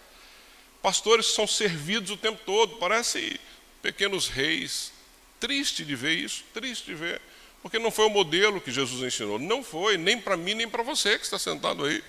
[0.83, 3.37] Pastores são servidos o tempo todo, parecem
[3.83, 4.92] pequenos reis.
[5.40, 7.20] Triste de ver isso, triste de ver.
[7.62, 9.38] Porque não foi o modelo que Jesus ensinou.
[9.38, 12.03] Não foi, nem para mim, nem para você que está sentado aí.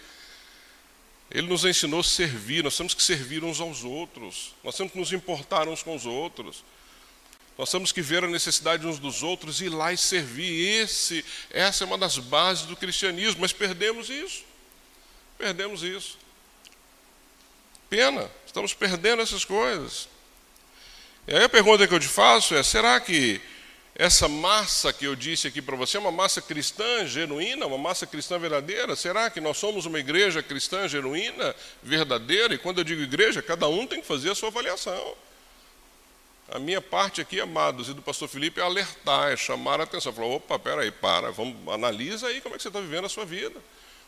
[1.32, 5.00] Ele nos ensinou a servir, nós temos que servir uns aos outros, nós temos que
[5.00, 6.64] nos importar uns com os outros.
[7.56, 10.82] Nós temos que ver a necessidade uns dos outros e ir lá e servir.
[10.82, 14.46] Esse, essa é uma das bases do cristianismo, mas perdemos isso.
[15.38, 16.18] Perdemos isso.
[17.90, 20.08] Pena, estamos perdendo essas coisas.
[21.32, 23.40] E aí a pergunta que eu te faço é: será que
[23.94, 28.08] essa massa que eu disse aqui para você é uma massa cristã genuína, uma massa
[28.08, 28.96] cristã verdadeira?
[28.96, 32.56] Será que nós somos uma igreja cristã genuína, verdadeira?
[32.56, 35.14] E quando eu digo igreja, cada um tem que fazer a sua avaliação.
[36.50, 40.12] A minha parte aqui, amados, e do pastor Felipe é alertar, é chamar a atenção.
[40.12, 43.24] Falar, opa, peraí, para, vamos, analisa aí como é que você está vivendo a sua
[43.24, 43.62] vida.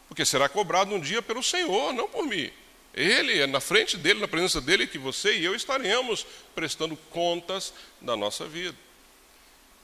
[0.08, 2.52] Porque será cobrado um dia pelo Senhor, não por mim.
[2.94, 7.74] Ele, é na frente dele, na presença dele, que você e eu estaremos prestando contas
[8.02, 8.76] da nossa vida.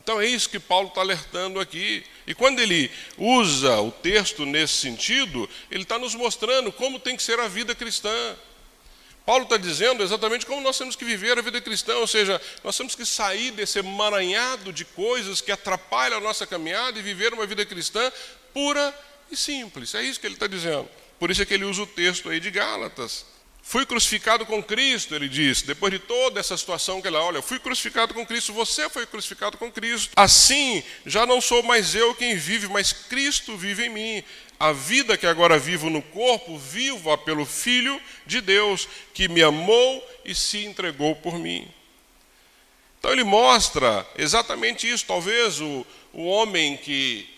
[0.03, 2.01] Então é isso que Paulo está alertando aqui.
[2.25, 7.23] E quando ele usa o texto nesse sentido, ele está nos mostrando como tem que
[7.23, 8.35] ser a vida cristã.
[9.25, 12.77] Paulo está dizendo exatamente como nós temos que viver a vida cristã, ou seja, nós
[12.77, 17.45] temos que sair desse emaranhado de coisas que atrapalham a nossa caminhada e viver uma
[17.45, 18.09] vida cristã
[18.53, 18.97] pura
[19.29, 19.93] e simples.
[19.93, 20.87] É isso que ele está dizendo.
[21.19, 23.25] Por isso é que ele usa o texto aí de Gálatas.
[23.61, 27.59] Fui crucificado com Cristo, ele diz, depois de toda essa situação que ele olha, fui
[27.59, 30.13] crucificado com Cristo, você foi crucificado com Cristo.
[30.15, 34.23] Assim, já não sou mais eu quem vive, mas Cristo vive em mim.
[34.57, 40.07] a vida que agora vivo no corpo, vivo pelo Filho de Deus, que me amou
[40.23, 41.67] e se entregou por mim.
[42.99, 45.05] Então ele mostra exatamente isso.
[45.05, 47.29] Talvez o, o homem que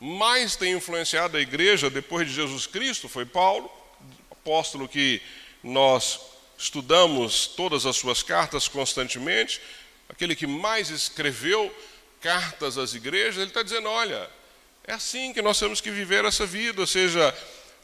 [0.00, 3.70] mais tem influenciado a igreja depois de Jesus Cristo foi Paulo,
[4.30, 5.20] apóstolo que
[5.62, 6.18] nós
[6.56, 9.60] estudamos todas as suas cartas constantemente,
[10.08, 11.74] aquele que mais escreveu
[12.20, 14.28] cartas às igrejas, ele está dizendo: olha,
[14.86, 17.34] é assim que nós temos que viver essa vida, ou seja,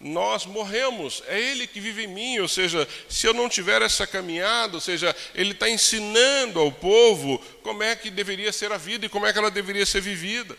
[0.01, 4.07] nós morremos, é Ele que vive em mim, ou seja, se eu não tiver essa
[4.07, 9.07] caminhada, ou seja, Ele está ensinando ao povo como é que deveria ser a vida
[9.07, 10.57] e como é que ela deveria ser vivida.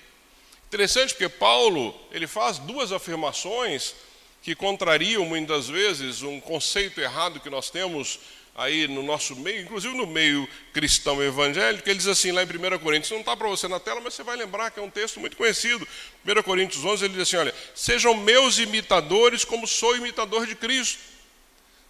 [0.67, 3.95] Interessante porque Paulo, ele faz duas afirmações
[4.41, 8.19] que contrariam muitas vezes um conceito errado que nós temos
[8.53, 12.79] aí no nosso meio, inclusive no meio cristão evangélico, ele diz assim lá em 1
[12.79, 15.19] Coríntios, não está para você na tela, mas você vai lembrar que é um texto
[15.19, 15.87] muito conhecido.
[16.25, 20.97] 1 Coríntios 11, ele diz assim, olha, sejam meus imitadores como sou imitador de Cristo.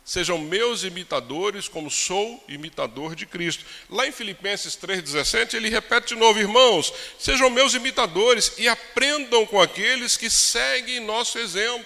[0.08, 3.64] Sejam meus imitadores como sou imitador de Cristo.
[3.90, 9.62] Lá em Filipenses 3,17, ele repete de novo, irmãos, sejam meus imitadores e aprendam com
[9.62, 11.86] aqueles que seguem nosso exemplo.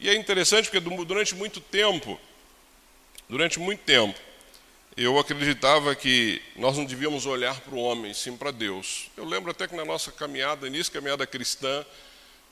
[0.00, 2.18] E é interessante porque durante muito tempo,
[3.28, 4.18] Durante muito tempo,
[4.96, 9.10] eu acreditava que nós não devíamos olhar para o homem, sim para Deus.
[9.18, 11.84] Eu lembro até que na nossa caminhada, início caminhada cristã,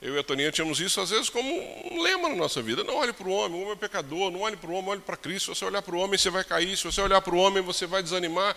[0.01, 1.51] eu e a Toninha tínhamos isso às vezes como
[1.91, 2.83] um lema na nossa vida.
[2.83, 5.01] Não olhe para o homem, o homem é pecador, não olhe para o homem, olhe
[5.01, 5.53] para Cristo.
[5.53, 6.77] Se você olhar para o homem, você vai cair.
[6.77, 8.55] Se você olhar para o homem, você vai desanimar.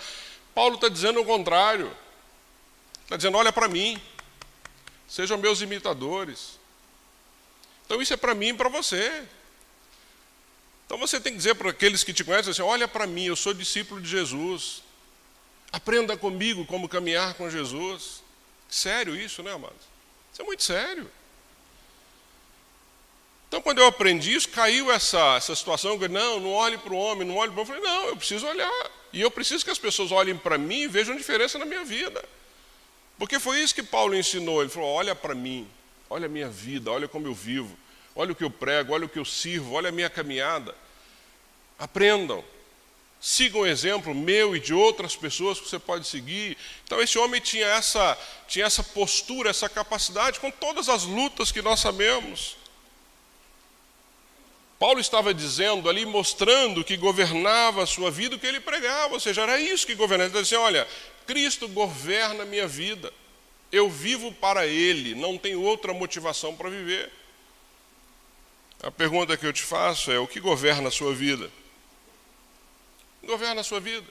[0.55, 1.91] Paulo está dizendo o contrário.
[3.03, 4.01] Está dizendo, olha para mim.
[5.09, 6.59] Sejam meus imitadores.
[7.87, 9.25] Então isso é para mim e para você.
[10.85, 13.35] Então você tem que dizer para aqueles que te conhecem assim: olha para mim, eu
[13.35, 14.83] sou discípulo de Jesus.
[15.73, 18.23] Aprenda comigo como caminhar com Jesus.
[18.69, 19.83] Sério isso, né, amados?
[20.33, 21.11] Isso é muito sério.
[23.51, 26.97] Então, quando eu aprendi isso, caiu essa, essa situação que, não, não olhe para o
[26.97, 27.75] homem, não olhe para o homem.
[27.75, 28.91] Eu falei, não, eu preciso olhar.
[29.13, 32.25] E eu preciso que as pessoas olhem para mim e vejam diferença na minha vida.
[33.19, 34.61] Porque foi isso que Paulo ensinou.
[34.61, 35.69] Ele falou: olha para mim,
[36.09, 37.77] olha a minha vida, olha como eu vivo.
[38.15, 40.73] Olha o que eu prego, olha o que eu sirvo, olha a minha caminhada.
[41.77, 42.45] Aprendam.
[43.21, 46.57] Sigam o exemplo meu e de outras pessoas que você pode seguir.
[46.85, 51.61] Então, esse homem tinha essa, tinha essa postura, essa capacidade, com todas as lutas que
[51.61, 52.60] nós sabemos.
[54.81, 59.21] Paulo estava dizendo ali, mostrando que governava a sua vida, o que ele pregava, ou
[59.21, 60.31] seja, era isso que governava.
[60.31, 60.89] Ele dizia assim: olha,
[61.27, 63.13] Cristo governa a minha vida,
[63.71, 67.13] eu vivo para Ele, não tenho outra motivação para viver.
[68.83, 71.51] A pergunta que eu te faço é: o que governa a sua vida?
[73.23, 74.07] Governa a sua vida.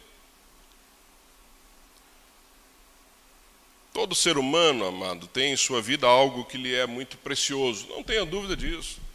[3.92, 8.04] Todo ser humano, amado, tem em sua vida algo que lhe é muito precioso, não
[8.04, 9.09] tenha dúvida disso.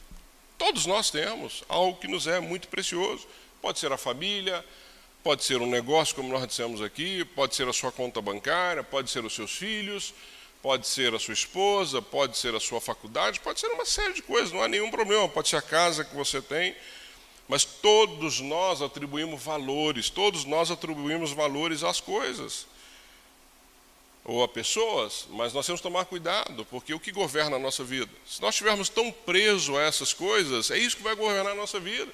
[0.65, 3.29] Todos nós temos algo que nos é muito precioso.
[3.61, 4.65] Pode ser a família,
[5.23, 9.11] pode ser um negócio, como nós dissemos aqui, pode ser a sua conta bancária, pode
[9.11, 10.15] ser os seus filhos,
[10.63, 14.23] pode ser a sua esposa, pode ser a sua faculdade, pode ser uma série de
[14.23, 16.75] coisas, não há nenhum problema, pode ser a casa que você tem,
[17.47, 22.67] mas todos nós atribuímos valores, todos nós atribuímos valores às coisas
[24.25, 27.85] ou a pessoas, mas nós temos que tomar cuidado, porque o que governa a nossa
[27.85, 28.11] vida?
[28.27, 31.79] Se nós estivermos tão presos a essas coisas, é isso que vai governar a nossa
[31.79, 32.11] vida.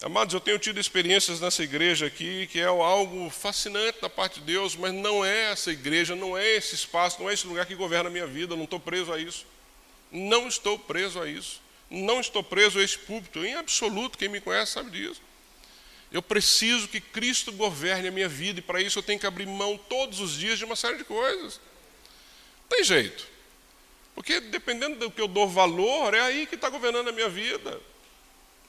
[0.00, 4.46] Amados, eu tenho tido experiências nessa igreja aqui que é algo fascinante da parte de
[4.46, 7.74] Deus, mas não é essa igreja, não é esse espaço, não é esse lugar que
[7.74, 9.44] governa a minha vida, não estou preso a isso.
[10.10, 11.60] Não estou preso a isso.
[11.90, 15.20] Não estou preso a esse púlpito, em absoluto, quem me conhece sabe disso.
[16.10, 19.46] Eu preciso que Cristo governe a minha vida e para isso eu tenho que abrir
[19.46, 21.60] mão todos os dias de uma série de coisas.
[22.68, 23.26] Tem jeito.
[24.14, 27.78] Porque dependendo do que eu dou valor, é aí que está governando a minha vida.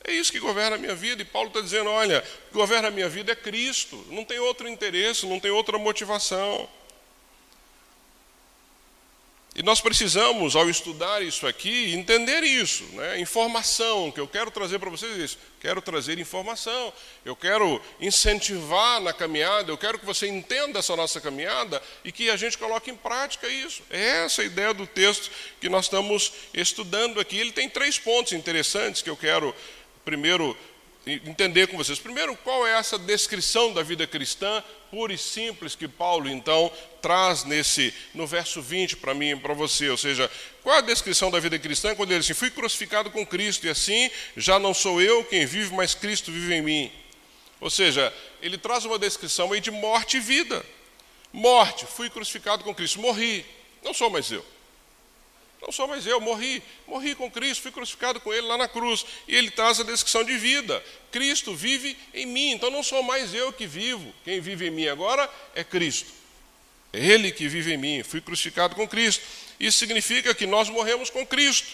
[0.03, 1.21] É isso que governa a minha vida.
[1.21, 3.95] E Paulo está dizendo: olha, o que governa a minha vida é Cristo.
[4.09, 6.69] Não tem outro interesse, não tem outra motivação.
[9.59, 13.19] E nós precisamos, ao estudar isso aqui, entender isso, né?
[13.19, 15.37] informação, que eu quero trazer para vocês isso.
[15.59, 16.93] Quero trazer informação,
[17.25, 22.29] eu quero incentivar na caminhada, eu quero que você entenda essa nossa caminhada e que
[22.29, 23.83] a gente coloque em prática isso.
[23.89, 25.29] É essa a ideia do texto
[25.59, 27.37] que nós estamos estudando aqui.
[27.37, 29.53] Ele tem três pontos interessantes que eu quero
[30.05, 30.55] primeiro
[31.05, 31.99] entender com vocês.
[31.99, 36.71] Primeiro, qual é essa descrição da vida cristã pura e simples que Paulo então
[37.01, 40.29] traz nesse no verso 20 para mim e para você, ou seja,
[40.63, 43.65] qual é a descrição da vida cristã quando ele diz assim: "Fui crucificado com Cristo
[43.65, 46.91] e assim já não sou eu quem vive, mas Cristo vive em mim".
[47.61, 50.65] Ou seja, ele traz uma descrição aí de morte e vida.
[51.31, 53.45] Morte, fui crucificado com Cristo, morri,
[53.83, 54.43] não sou mais eu.
[55.61, 56.63] Não sou mais eu, morri.
[56.87, 59.05] Morri com Cristo, fui crucificado com Ele lá na cruz.
[59.27, 60.83] E Ele traz a descrição de vida.
[61.11, 64.13] Cristo vive em mim, então não sou mais eu que vivo.
[64.23, 66.11] Quem vive em mim agora é Cristo.
[66.93, 68.03] É Ele que vive em mim.
[68.03, 69.23] Fui crucificado com Cristo.
[69.59, 71.67] Isso significa que nós morremos com Cristo.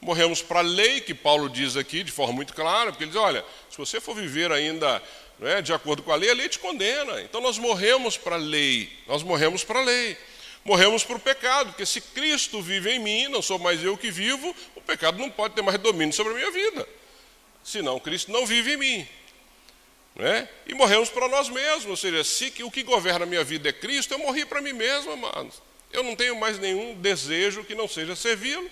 [0.00, 3.20] Morremos para a lei, que Paulo diz aqui de forma muito clara, porque ele diz:
[3.20, 5.02] olha, se você for viver ainda
[5.42, 7.20] é, de acordo com a lei, a lei te condena.
[7.20, 8.90] Então nós morremos para a lei.
[9.06, 10.16] Nós morremos para a lei
[10.64, 14.10] morremos para o pecado, porque se Cristo vive em mim, não sou mais eu que
[14.10, 16.88] vivo, o pecado não pode ter mais domínio sobre a minha vida.
[17.64, 19.08] Senão Cristo não vive em mim.
[20.14, 20.48] Né?
[20.66, 23.72] E morremos para nós mesmos, ou seja, se o que governa a minha vida é
[23.72, 25.62] Cristo, eu morri para mim mesmo, amados.
[25.92, 28.68] Eu não tenho mais nenhum desejo que não seja servi-lo.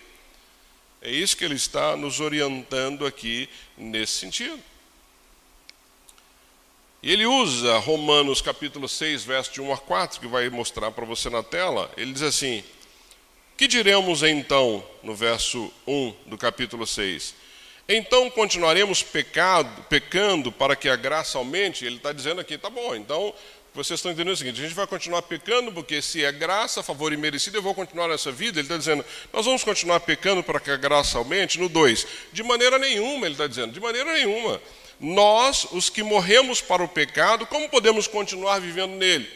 [1.01, 4.61] É isso que ele está nos orientando aqui nesse sentido.
[7.07, 11.05] E ele usa Romanos capítulo 6, verso de 1 a 4, que vai mostrar para
[11.05, 11.89] você na tela.
[11.97, 12.65] Ele diz assim:
[13.57, 17.33] Que diremos então, no verso 1 do capítulo 6?
[17.89, 21.85] Então continuaremos pecado, pecando para que a graça aumente?
[21.85, 23.33] Ele está dizendo aqui, tá bom, então
[23.73, 27.13] vocês estão entendendo o seguinte: a gente vai continuar pecando, porque se é graça, favor
[27.13, 28.59] e merecido, eu vou continuar nessa vida.
[28.59, 31.57] Ele está dizendo, nós vamos continuar pecando para que a graça aumente?
[31.61, 34.61] No 2, de maneira nenhuma, ele está dizendo, de maneira nenhuma
[35.01, 39.29] nós, os que morremos para o pecado, como podemos continuar vivendo nele?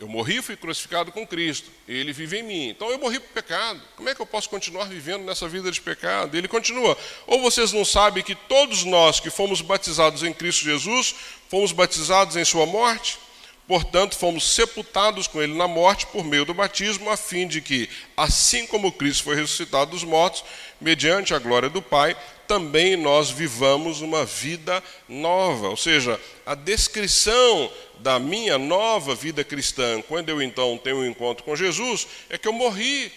[0.00, 2.68] Eu morri, fui crucificado com Cristo, ele vive em mim.
[2.68, 3.80] Então eu morri para o pecado.
[3.96, 6.36] Como é que eu posso continuar vivendo nessa vida de pecado?
[6.36, 6.98] Ele continua.
[7.26, 11.14] Ou vocês não sabem que todos nós que fomos batizados em Cristo Jesus,
[11.48, 13.18] fomos batizados em Sua morte?
[13.66, 17.88] Portanto, fomos sepultados com ele na morte por meio do batismo, a fim de que,
[18.14, 20.44] assim como Cristo foi ressuscitado dos mortos,
[20.78, 22.14] mediante a glória do Pai,
[22.46, 25.68] também nós vivamos uma vida nova.
[25.68, 27.70] Ou seja, a descrição
[28.00, 32.48] da minha nova vida cristã, quando eu então tenho um encontro com Jesus, é que
[32.48, 33.10] eu morri.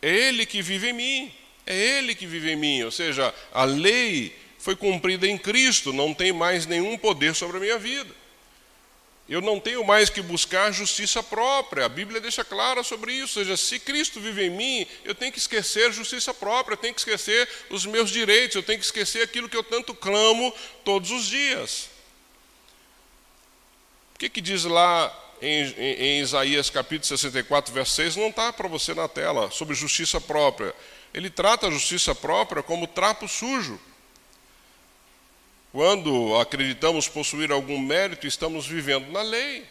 [0.00, 1.32] É Ele que vive em mim.
[1.66, 2.82] É Ele que vive em mim.
[2.82, 7.60] Ou seja, a lei foi cumprida em Cristo, não tem mais nenhum poder sobre a
[7.60, 8.21] minha vida.
[9.28, 11.86] Eu não tenho mais que buscar justiça própria.
[11.86, 13.38] A Bíblia deixa clara sobre isso.
[13.38, 16.92] Ou seja, se Cristo vive em mim, eu tenho que esquecer justiça própria, eu tenho
[16.92, 20.52] que esquecer os meus direitos, eu tenho que esquecer aquilo que eu tanto clamo
[20.84, 21.88] todos os dias.
[24.14, 28.16] O que, que diz lá em, em, em Isaías capítulo 64, verso 6?
[28.16, 30.74] Não está para você na tela, sobre justiça própria.
[31.14, 33.80] Ele trata a justiça própria como trapo sujo.
[35.72, 39.66] Quando acreditamos possuir algum mérito, estamos vivendo na lei.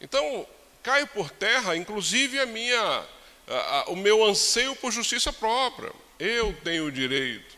[0.00, 0.46] Então,
[0.84, 3.04] cai por terra, inclusive, a minha,
[3.48, 5.92] a, a, o meu anseio por justiça própria.
[6.16, 7.56] Eu tenho o direito.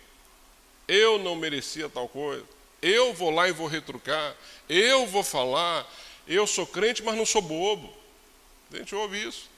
[0.88, 2.46] Eu não merecia tal coisa.
[2.80, 4.34] Eu vou lá e vou retrucar.
[4.66, 5.86] Eu vou falar.
[6.26, 7.92] Eu sou crente, mas não sou bobo.
[8.72, 9.50] A gente ouve isso.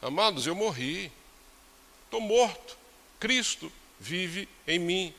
[0.00, 1.10] Amados, eu morri.
[2.04, 2.76] Estou morto.
[3.18, 5.14] Cristo vive em mim.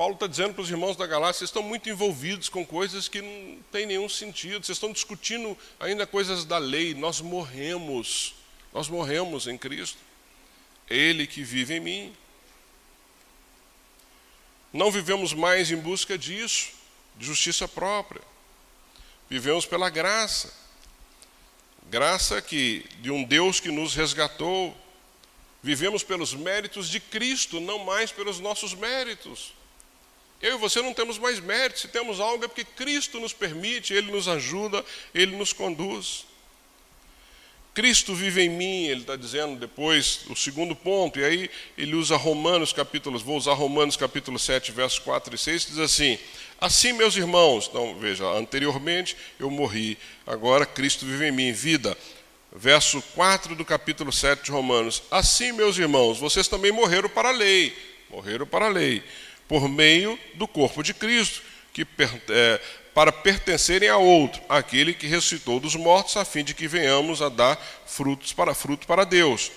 [0.00, 3.20] Paulo está dizendo para os irmãos da Galácia, vocês estão muito envolvidos com coisas que
[3.20, 8.34] não têm nenhum sentido, vocês estão discutindo ainda coisas da lei, nós morremos,
[8.72, 9.98] nós morremos em Cristo,
[10.88, 12.16] Ele que vive em mim.
[14.72, 16.70] Não vivemos mais em busca disso,
[17.14, 18.22] de justiça própria,
[19.28, 20.50] vivemos pela graça,
[21.90, 24.74] graça que, de um Deus que nos resgatou,
[25.62, 29.59] vivemos pelos méritos de Cristo, não mais pelos nossos méritos.
[30.40, 33.92] Eu e você não temos mais mérito, se temos algo é porque Cristo nos permite,
[33.92, 34.84] Ele nos ajuda,
[35.14, 36.24] Ele nos conduz.
[37.72, 42.16] Cristo vive em mim, ele está dizendo depois, o segundo ponto, e aí ele usa
[42.16, 46.18] Romanos capítulo, vou usar Romanos capítulo 7, versos 4 e 6, diz assim,
[46.60, 51.96] assim meus irmãos, então veja, anteriormente eu morri, agora Cristo vive em mim, vida,
[52.52, 57.32] verso 4 do capítulo 7 de Romanos, assim meus irmãos, vocês também morreram para a
[57.32, 57.72] lei,
[58.10, 59.00] morreram para a lei,
[59.50, 61.42] por meio do corpo de Cristo,
[61.72, 61.84] que,
[62.28, 62.60] é,
[62.94, 67.28] para pertencerem a outro, aquele que ressuscitou dos mortos, a fim de que venhamos a
[67.28, 69.50] dar frutos para fruto para Deus.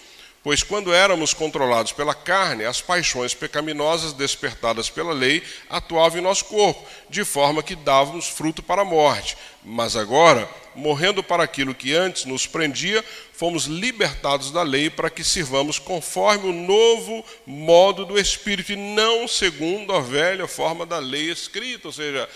[0.43, 6.43] Pois quando éramos controlados pela carne, as paixões pecaminosas despertadas pela lei atuavam em nosso
[6.45, 9.37] corpo, de forma que dávamos fruto para a morte.
[9.63, 15.23] Mas agora, morrendo para aquilo que antes nos prendia, fomos libertados da lei para que
[15.23, 21.31] sirvamos conforme o novo modo do Espírito e não segundo a velha forma da lei
[21.31, 21.87] escrita.
[21.87, 22.27] Ou seja,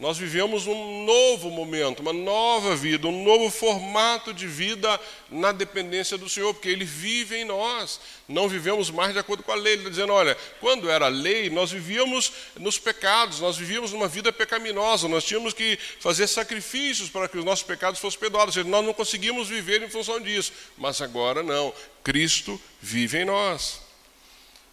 [0.00, 4.98] Nós vivemos um novo momento, uma nova vida, um novo formato de vida
[5.30, 8.00] na dependência do Senhor, porque Ele vive em nós.
[8.26, 9.74] Não vivemos mais de acordo com a lei.
[9.74, 14.32] Ele está dizendo: olha, quando era lei, nós vivíamos nos pecados, nós vivíamos numa vida
[14.32, 18.56] pecaminosa, nós tínhamos que fazer sacrifícios para que os nossos pecados fossem perdoados.
[18.56, 20.50] Nós não conseguimos viver em função disso.
[20.78, 21.74] Mas agora não.
[22.02, 23.82] Cristo vive em nós.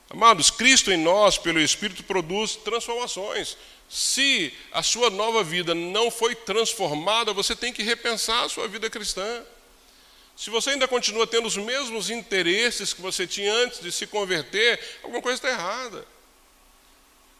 [0.09, 3.57] Amados, Cristo em nós, pelo Espírito, produz transformações.
[3.89, 8.89] Se a sua nova vida não foi transformada, você tem que repensar a sua vida
[8.89, 9.43] cristã.
[10.35, 14.79] Se você ainda continua tendo os mesmos interesses que você tinha antes de se converter,
[15.01, 16.05] alguma coisa está errada.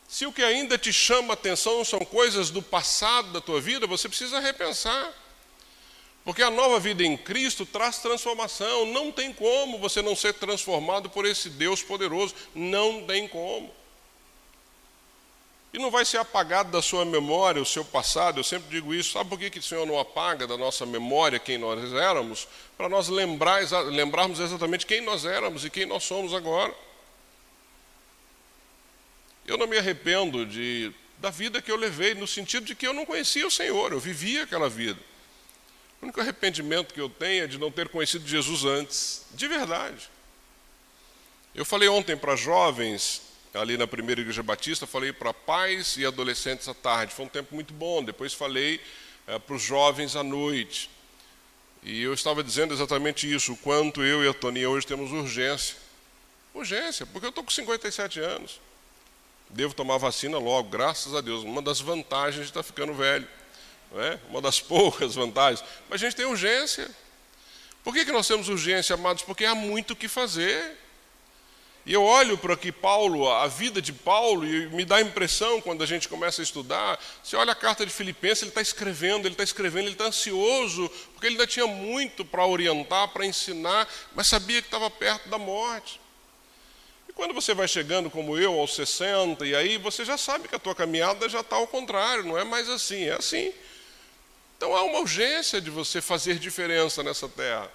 [0.08, 4.08] Se o que ainda te chama atenção são coisas do passado da tua vida, você
[4.08, 5.14] precisa repensar.
[6.24, 8.86] Porque a nova vida em Cristo traz transformação.
[8.86, 12.34] Não tem como você não ser transformado por esse Deus poderoso.
[12.56, 13.74] Não tem como.
[15.78, 19.12] E não vai ser apagado da sua memória o seu passado, eu sempre digo isso.
[19.12, 22.48] Sabe por que, que o Senhor não apaga da nossa memória quem nós éramos?
[22.76, 26.74] Para nós lembrar, lembrarmos exatamente quem nós éramos e quem nós somos agora.
[29.46, 32.94] Eu não me arrependo de, da vida que eu levei, no sentido de que eu
[32.94, 35.00] não conhecia o Senhor, eu vivia aquela vida.
[36.02, 40.10] O único arrependimento que eu tenho é de não ter conhecido Jesus antes, de verdade.
[41.54, 43.27] Eu falei ontem para jovens
[43.58, 47.14] ali na primeira igreja batista, falei para pais e adolescentes à tarde.
[47.14, 48.04] Foi um tempo muito bom.
[48.04, 48.80] Depois falei
[49.26, 50.90] é, para os jovens à noite.
[51.84, 55.76] E eu estava dizendo exatamente isso, o quanto eu e a Toninha hoje temos urgência.
[56.54, 58.60] Urgência, porque eu estou com 57 anos.
[59.50, 61.44] Devo tomar vacina logo, graças a Deus.
[61.44, 63.28] Uma das vantagens de estar ficando velho.
[63.92, 64.20] Não é?
[64.30, 65.64] Uma das poucas vantagens.
[65.90, 66.90] Mas a gente tem urgência.
[67.84, 69.24] Por que, que nós temos urgência, amados?
[69.24, 70.78] Porque há muito o que fazer.
[71.88, 75.62] E eu olho para que Paulo, a vida de Paulo, e me dá a impressão,
[75.62, 79.26] quando a gente começa a estudar, você olha a carta de Filipenses, ele está escrevendo,
[79.26, 83.88] ele está escrevendo, ele está ansioso, porque ele ainda tinha muito para orientar, para ensinar,
[84.14, 86.02] mas sabia que estava perto da morte.
[87.08, 90.56] E quando você vai chegando, como eu, aos 60, e aí você já sabe que
[90.56, 93.54] a tua caminhada já está ao contrário, não é mais assim, é assim.
[94.58, 97.72] Então há uma urgência de você fazer diferença nessa terra.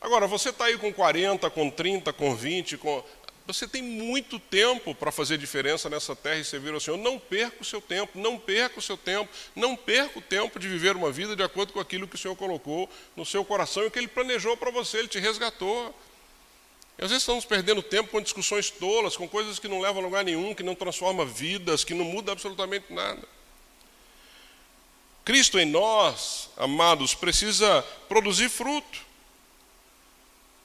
[0.00, 3.02] Agora, você está aí com 40, com 30, com 20, com...
[3.44, 6.96] você tem muito tempo para fazer diferença nessa terra e servir ao Senhor.
[6.96, 10.68] Não perca o seu tempo, não perca o seu tempo, não perca o tempo de
[10.68, 13.86] viver uma vida de acordo com aquilo que o Senhor colocou no seu coração e
[13.86, 15.92] o que Ele planejou para você, Ele te resgatou.
[16.96, 20.04] E às vezes estamos perdendo tempo com discussões tolas, com coisas que não levam a
[20.04, 23.26] lugar nenhum, que não transformam vidas, que não mudam absolutamente nada.
[25.24, 29.07] Cristo em nós, amados, precisa produzir fruto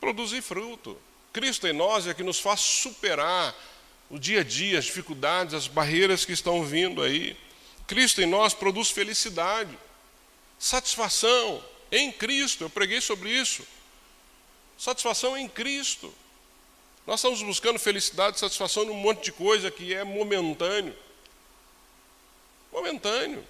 [0.04, 1.00] produzir fruto.
[1.32, 3.56] Cristo em nós é que nos faz superar
[4.10, 7.38] o dia a dia, as dificuldades, as barreiras que estão vindo aí.
[7.88, 9.78] Cristo em nós produz felicidade,
[10.60, 12.66] satisfação em Cristo.
[12.66, 13.66] Eu preguei sobre isso.
[14.78, 16.14] Satisfação em Cristo.
[17.08, 20.96] Nós estamos buscando felicidade, satisfação num monte de coisa que é momentâneo.
[22.74, 23.44] Momentâneo.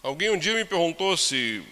[0.00, 1.64] Alguém um dia me perguntou se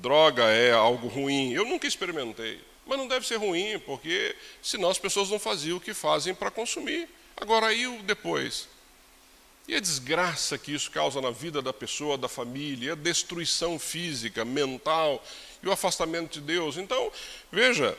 [0.00, 1.52] droga é algo ruim.
[1.52, 2.60] Eu nunca experimentei.
[2.86, 6.50] Mas não deve ser ruim, porque senão as pessoas não faziam o que fazem para
[6.50, 7.08] consumir.
[7.36, 8.68] Agora, aí o depois?
[9.68, 14.44] E a desgraça que isso causa na vida da pessoa, da família, a destruição física,
[14.44, 15.22] mental
[15.60, 16.76] e o afastamento de Deus.
[16.76, 17.10] Então,
[17.50, 17.98] veja,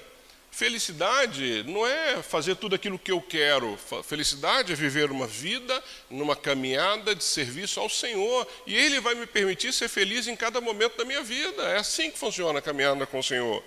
[0.57, 3.77] Felicidade não é fazer tudo aquilo que eu quero.
[4.03, 8.47] Felicidade é viver uma vida numa caminhada de serviço ao Senhor.
[8.65, 11.61] E Ele vai me permitir ser feliz em cada momento da minha vida.
[11.61, 13.63] É assim que funciona a caminhada com o Senhor.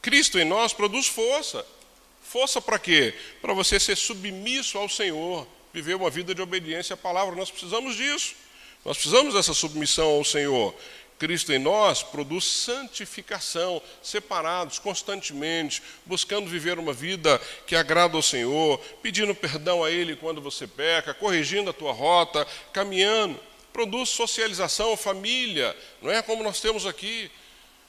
[0.00, 1.62] Cristo em nós produz força.
[2.22, 3.12] Força para quê?
[3.42, 7.36] Para você ser submisso ao Senhor, viver uma vida de obediência à palavra.
[7.36, 8.34] Nós precisamos disso.
[8.82, 10.74] Nós precisamos dessa submissão ao Senhor.
[11.18, 18.78] Cristo em nós produz santificação, separados constantemente, buscando viver uma vida que agrada ao Senhor,
[19.02, 23.38] pedindo perdão a Ele quando você peca, corrigindo a tua rota, caminhando.
[23.72, 27.30] Produz socialização, família, não é como nós temos aqui.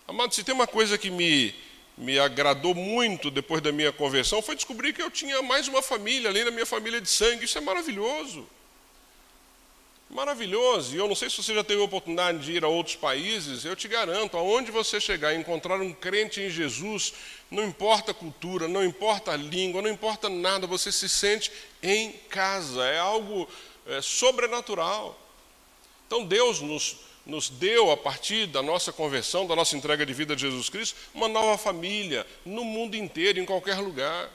[0.08, 1.54] Amado, se tem uma coisa que me,
[1.98, 6.30] me agradou muito depois da minha conversão, foi descobrir que eu tinha mais uma família,
[6.30, 7.46] além da minha família de sangue.
[7.46, 8.48] Isso é maravilhoso.
[10.16, 12.96] Maravilhoso, e eu não sei se você já teve a oportunidade de ir a outros
[12.96, 17.14] países, eu te garanto, aonde você chegar e encontrar um crente em Jesus,
[17.52, 21.52] não importa a cultura, não importa a língua, não importa nada, você se sente
[21.84, 23.46] em casa, é algo
[23.88, 25.20] é, sobrenatural.
[26.08, 26.96] Então Deus nos,
[27.26, 30.96] nos deu, a partir da nossa conversão, da nossa entrega de vida a Jesus Cristo,
[31.14, 34.32] uma nova família, no mundo inteiro, em qualquer lugar.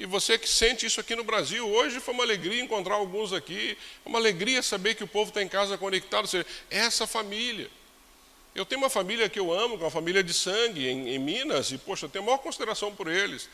[0.00, 3.76] E você que sente isso aqui no Brasil, hoje foi uma alegria encontrar alguns aqui,
[4.02, 7.70] uma alegria saber que o povo está em casa conectado, ou seja, essa família.
[8.54, 11.18] Eu tenho uma família que eu amo, que é uma família de sangue em, em
[11.18, 13.46] Minas, e poxa, eu tenho a maior consideração por eles.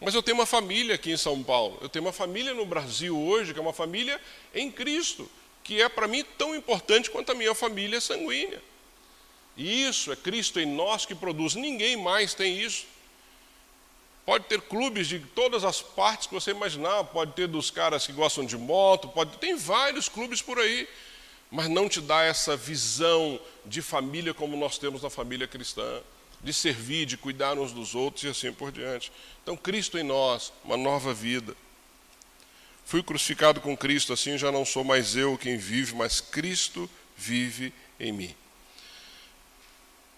[0.00, 3.18] Mas eu tenho uma família aqui em São Paulo, eu tenho uma família no Brasil
[3.18, 4.20] hoje, que é uma família
[4.54, 5.28] em Cristo,
[5.64, 8.62] que é para mim tão importante quanto a minha família sanguínea.
[9.56, 12.86] E isso é Cristo em nós que produz, ninguém mais tem isso.
[14.28, 18.12] Pode ter clubes de todas as partes que você imaginar, pode ter dos caras que
[18.12, 20.86] gostam de moto, pode tem vários clubes por aí,
[21.50, 26.02] mas não te dá essa visão de família como nós temos na família cristã
[26.44, 29.10] de servir, de cuidar uns dos outros e assim por diante.
[29.42, 31.56] Então, Cristo em nós, uma nova vida.
[32.84, 37.72] Fui crucificado com Cristo, assim já não sou mais eu quem vive, mas Cristo vive
[37.98, 38.34] em mim.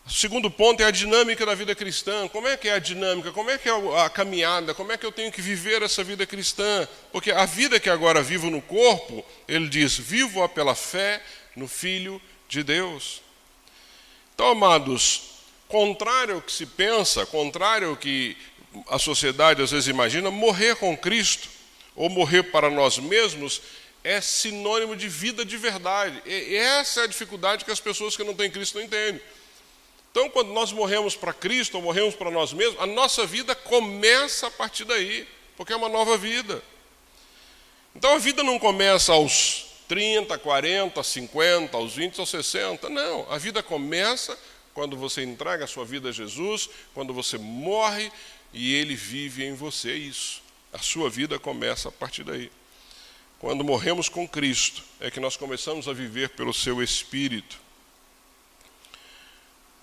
[0.07, 2.27] O segundo ponto é a dinâmica da vida cristã.
[2.29, 3.33] Como é que é a dinâmica?
[3.33, 3.73] Como é que é
[4.05, 4.75] a caminhada?
[4.75, 6.89] Como é que eu tenho que viver essa vida cristã?
[7.13, 11.23] Porque a vida que agora vivo no corpo, ele diz: vivo-a pela fé
[11.55, 13.23] no Filho de Deus.
[14.35, 15.31] Então, amados,
[15.71, 18.37] Contrário ao que se pensa, contrário ao que
[18.89, 21.49] a sociedade às vezes imagina, morrer com Cristo
[21.95, 23.63] ou morrer para nós mesmos
[24.03, 26.21] é sinônimo de vida de verdade.
[26.27, 29.23] E essa é a dificuldade que as pessoas que não têm Cristo não entendem.
[30.11, 34.49] Então, quando nós morremos para Cristo ou morremos para nós mesmos, a nossa vida começa
[34.49, 36.63] a partir daí, porque é uma nova vida.
[37.95, 42.89] Então, a vida não começa aos 30, 40, 50, aos 20, aos 60.
[42.89, 44.39] Não, a vida começa
[44.75, 48.11] quando você entrega a sua vida a Jesus, quando você morre
[48.53, 50.43] e ele vive em você, isso.
[50.73, 52.51] A sua vida começa a partir daí.
[53.39, 57.59] Quando morremos com Cristo, é que nós começamos a viver pelo seu Espírito.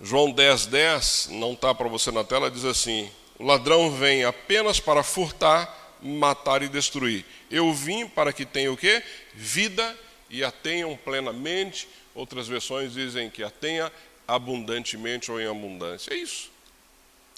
[0.00, 4.78] João 10, 10, não está para você na tela, diz assim: O ladrão vem apenas
[4.78, 7.24] para furtar, matar e destruir.
[7.50, 9.02] Eu vim para que tenha o quê?
[9.34, 9.96] Vida
[10.30, 11.88] e a tenham plenamente.
[12.14, 13.92] Outras versões dizem que a tenha
[14.26, 16.12] abundantemente ou em abundância.
[16.12, 16.50] É isso.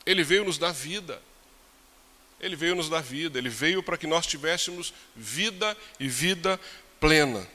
[0.05, 1.21] Ele veio nos dar vida.
[2.41, 3.39] Ele veio nos dar vida.
[3.39, 6.61] Ele veio para que nós tivéssemos vida e vida
[6.99, 7.47] plena.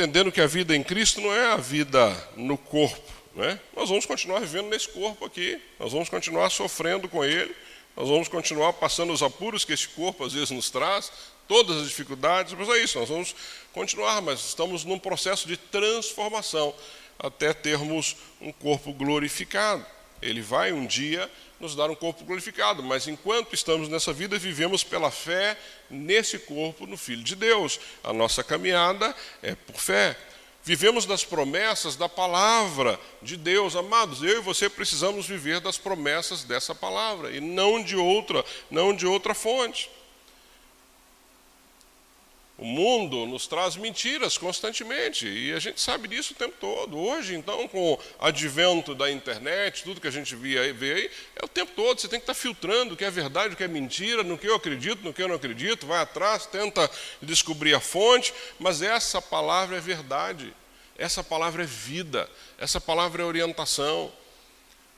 [0.00, 3.12] Entendendo que a vida em Cristo não é a vida no corpo.
[3.34, 3.60] Né?
[3.76, 5.60] Nós vamos continuar vivendo nesse corpo aqui.
[5.78, 7.54] Nós vamos continuar sofrendo com ele.
[7.94, 11.12] Nós vamos continuar passando os apuros que esse corpo às vezes nos traz,
[11.46, 13.34] todas as dificuldades, mas é isso, nós vamos
[13.74, 16.74] continuar, mas estamos num processo de transformação
[17.18, 19.84] até termos um corpo glorificado.
[20.22, 21.30] Ele vai um dia
[21.60, 25.56] nos dar um corpo glorificado, mas enquanto estamos nessa vida, vivemos pela fé
[25.90, 27.78] nesse corpo, no Filho de Deus.
[28.02, 30.16] A nossa caminhada é por fé.
[30.62, 34.22] Vivemos das promessas da palavra de Deus, amados.
[34.22, 39.06] Eu e você precisamos viver das promessas dessa palavra e não de outra, não de
[39.06, 39.90] outra fonte.
[42.60, 46.94] O mundo nos traz mentiras constantemente e a gente sabe disso o tempo todo.
[46.98, 51.42] Hoje, então, com o advento da internet, tudo que a gente vê, vê aí, é
[51.42, 51.98] o tempo todo.
[51.98, 54.46] Você tem que estar filtrando o que é verdade, o que é mentira, no que
[54.46, 55.86] eu acredito, no que eu não acredito.
[55.86, 56.90] Vai atrás, tenta
[57.22, 60.52] descobrir a fonte, mas essa palavra é verdade.
[60.98, 62.28] Essa palavra é vida.
[62.58, 64.12] Essa palavra é orientação.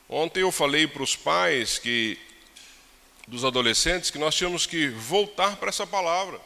[0.08, 2.18] Ontem eu falei para os pais que
[3.28, 6.40] dos adolescentes que nós tínhamos que voltar para essa palavra.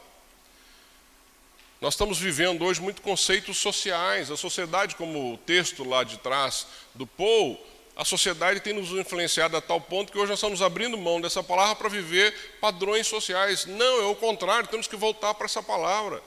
[1.87, 4.29] Nós estamos vivendo hoje muito conceitos sociais.
[4.29, 7.57] A sociedade, como o texto lá de trás do Paul,
[7.95, 11.45] a sociedade tem nos influenciado a tal ponto que hoje nós estamos abrindo mão dessa
[11.45, 13.67] palavra para viver padrões sociais.
[13.67, 16.21] Não, é o contrário, temos que voltar para essa palavra.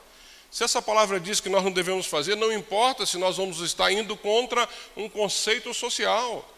[0.50, 3.92] Se essa palavra diz que nós não devemos fazer, não importa se nós vamos estar
[3.92, 6.50] indo contra um conceito social.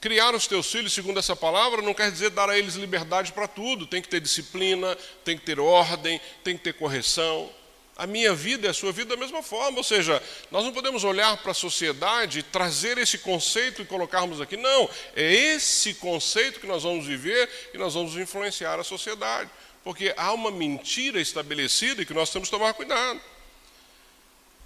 [0.00, 3.48] Criar os teus filhos segundo essa palavra não quer dizer dar a eles liberdade para
[3.48, 3.88] tudo.
[3.88, 7.50] Tem que ter disciplina, tem que ter ordem, tem que ter correção
[7.96, 9.78] a minha vida e a sua vida da mesma forma.
[9.78, 14.56] Ou seja, nós não podemos olhar para a sociedade, trazer esse conceito e colocarmos aqui.
[14.56, 19.50] Não, é esse conceito que nós vamos viver e nós vamos influenciar a sociedade.
[19.82, 23.20] Porque há uma mentira estabelecida e que nós temos que tomar cuidado.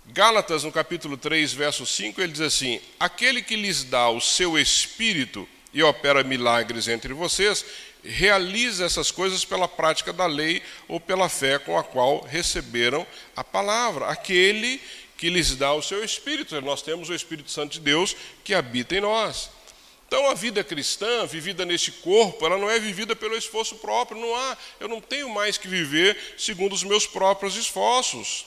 [0.06, 4.58] Gálatas, no capítulo 3, verso 5, ele diz assim: Aquele que lhes dá o seu
[4.58, 7.64] espírito e opera milagres entre vocês,
[8.04, 13.44] realiza essas coisas pela prática da lei ou pela fé com a qual receberam a
[13.44, 14.06] palavra.
[14.06, 14.80] Aquele
[15.16, 16.58] que lhes dá o seu Espírito.
[16.62, 19.50] Nós temos o Espírito Santo de Deus que habita em nós.
[20.08, 24.20] Então a vida cristã, vivida nesse corpo, ela não é vivida pelo esforço próprio.
[24.20, 28.46] Não há, eu não tenho mais que viver segundo os meus próprios esforços.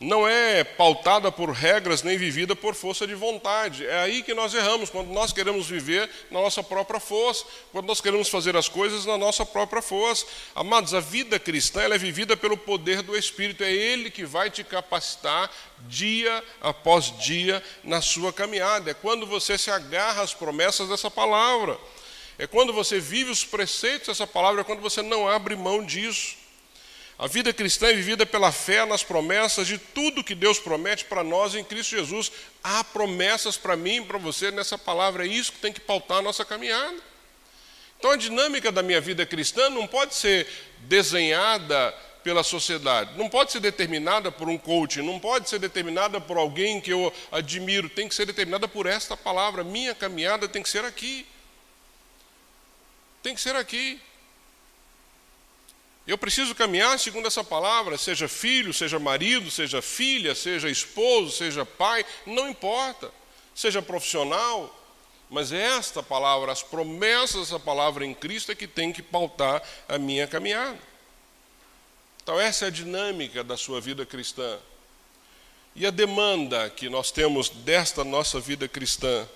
[0.00, 3.86] Não é pautada por regras nem vivida por força de vontade.
[3.86, 8.00] É aí que nós erramos, quando nós queremos viver na nossa própria força, quando nós
[8.00, 10.26] queremos fazer as coisas na nossa própria força.
[10.54, 14.64] Amados, a vida cristã é vivida pelo poder do Espírito, é Ele que vai te
[14.64, 15.50] capacitar
[15.86, 18.90] dia após dia na sua caminhada.
[18.90, 21.78] É quando você se agarra às promessas dessa palavra,
[22.36, 26.43] é quando você vive os preceitos dessa palavra, é quando você não abre mão disso.
[27.16, 31.22] A vida cristã é vivida pela fé nas promessas de tudo que Deus promete para
[31.22, 32.32] nós em Cristo Jesus.
[32.62, 36.18] Há promessas para mim e para você nessa palavra, é isso que tem que pautar
[36.18, 36.96] a nossa caminhada.
[37.98, 40.46] Então a dinâmica da minha vida cristã não pode ser
[40.80, 41.94] desenhada
[42.24, 46.80] pela sociedade, não pode ser determinada por um coach, não pode ser determinada por alguém
[46.80, 49.62] que eu admiro, tem que ser determinada por esta palavra.
[49.62, 51.24] Minha caminhada tem que ser aqui.
[53.22, 54.00] Tem que ser aqui.
[56.06, 61.64] Eu preciso caminhar segundo essa palavra, seja filho, seja marido, seja filha, seja esposo, seja
[61.64, 63.10] pai, não importa,
[63.54, 64.80] seja profissional,
[65.30, 69.62] mas é esta palavra, as promessas dessa palavra em Cristo é que tem que pautar
[69.88, 70.78] a minha caminhada.
[72.22, 74.58] Então, essa é a dinâmica da sua vida cristã.
[75.74, 79.26] E a demanda que nós temos desta nossa vida cristã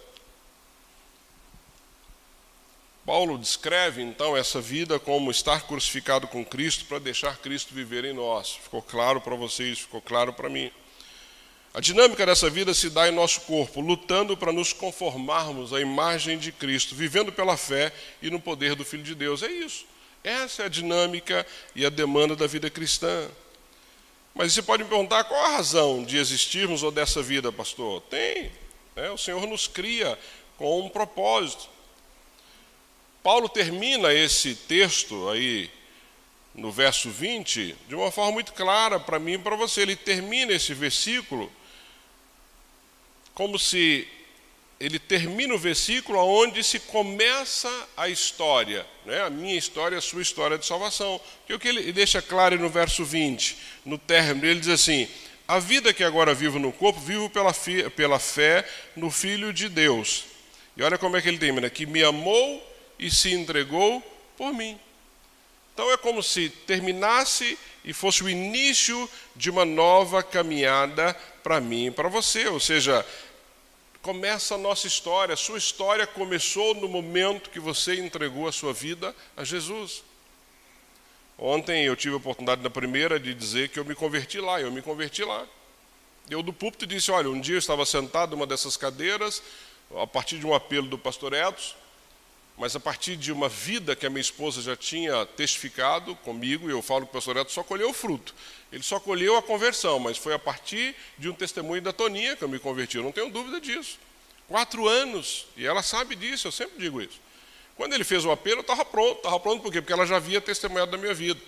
[3.09, 8.13] Paulo descreve então essa vida como estar crucificado com Cristo para deixar Cristo viver em
[8.13, 8.51] nós.
[8.51, 10.71] Ficou claro para vocês, ficou claro para mim.
[11.73, 16.37] A dinâmica dessa vida se dá em nosso corpo, lutando para nos conformarmos à imagem
[16.37, 19.43] de Cristo, vivendo pela fé e no poder do Filho de Deus.
[19.43, 19.87] É isso.
[20.23, 23.27] Essa é a dinâmica e a demanda da vida cristã.
[24.35, 28.03] Mas você pode me perguntar qual a razão de existirmos ou dessa vida, pastor?
[28.03, 28.53] Tem.
[28.95, 29.11] Né?
[29.11, 30.19] O Senhor nos cria
[30.59, 31.78] com um propósito.
[33.29, 35.69] Paulo termina esse texto aí
[36.55, 39.83] no verso 20 de uma forma muito clara para mim e para você.
[39.83, 41.53] Ele termina esse versículo
[43.35, 44.09] como se
[44.81, 49.21] ele termina o versículo onde se começa a história, né?
[49.21, 51.21] a minha história, a sua história de salvação.
[51.47, 55.07] Que o que ele deixa claro no verso 20, no término, ele diz assim:
[55.47, 57.53] A vida que agora vivo no corpo, vivo pela,
[57.95, 58.67] pela fé
[58.97, 60.25] no Filho de Deus.
[60.75, 64.01] E olha como é que ele termina: que me amou e se entregou
[64.37, 64.79] por mim.
[65.75, 71.87] Então é como se terminasse e fosse o início de uma nova caminhada para mim
[71.87, 72.49] e para você.
[72.49, 73.07] Ou seja,
[74.03, 75.35] começa a nossa história.
[75.35, 80.03] A sua história começou no momento que você entregou a sua vida a Jesus.
[81.39, 84.73] Ontem eu tive a oportunidade na primeira de dizer que eu me converti lá, eu
[84.73, 85.47] me converti lá.
[86.29, 89.41] Eu do púlpito disse, olha, um dia eu estava sentado numa dessas cadeiras,
[89.97, 91.77] a partir de um apelo do pastor Etos,
[92.59, 96.73] mas a partir de uma vida que a minha esposa já tinha testificado comigo, e
[96.73, 98.35] eu falo que o pastor Neto só colheu o fruto.
[98.73, 102.43] Ele só colheu a conversão, mas foi a partir de um testemunho da Toninha que
[102.43, 103.99] eu me converti, eu não tenho dúvida disso.
[104.49, 107.21] Quatro anos, e ela sabe disso, eu sempre digo isso.
[107.77, 109.19] Quando ele fez o apelo, eu estava pronto.
[109.19, 109.81] Estava pronto por quê?
[109.81, 111.41] Porque ela já havia testemunhado da minha vida.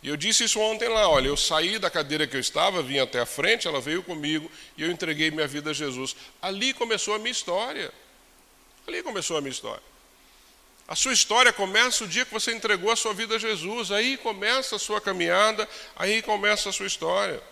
[0.00, 3.00] E eu disse isso ontem lá, olha, eu saí da cadeira que eu estava, vim
[3.00, 6.14] até a frente, ela veio comigo e eu entreguei minha vida a Jesus.
[6.40, 7.92] Ali começou a minha história.
[8.86, 9.91] Ali começou a minha história.
[10.92, 14.18] A sua história começa o dia que você entregou a sua vida a Jesus, aí
[14.18, 15.66] começa a sua caminhada,
[15.96, 17.42] aí começa a sua história.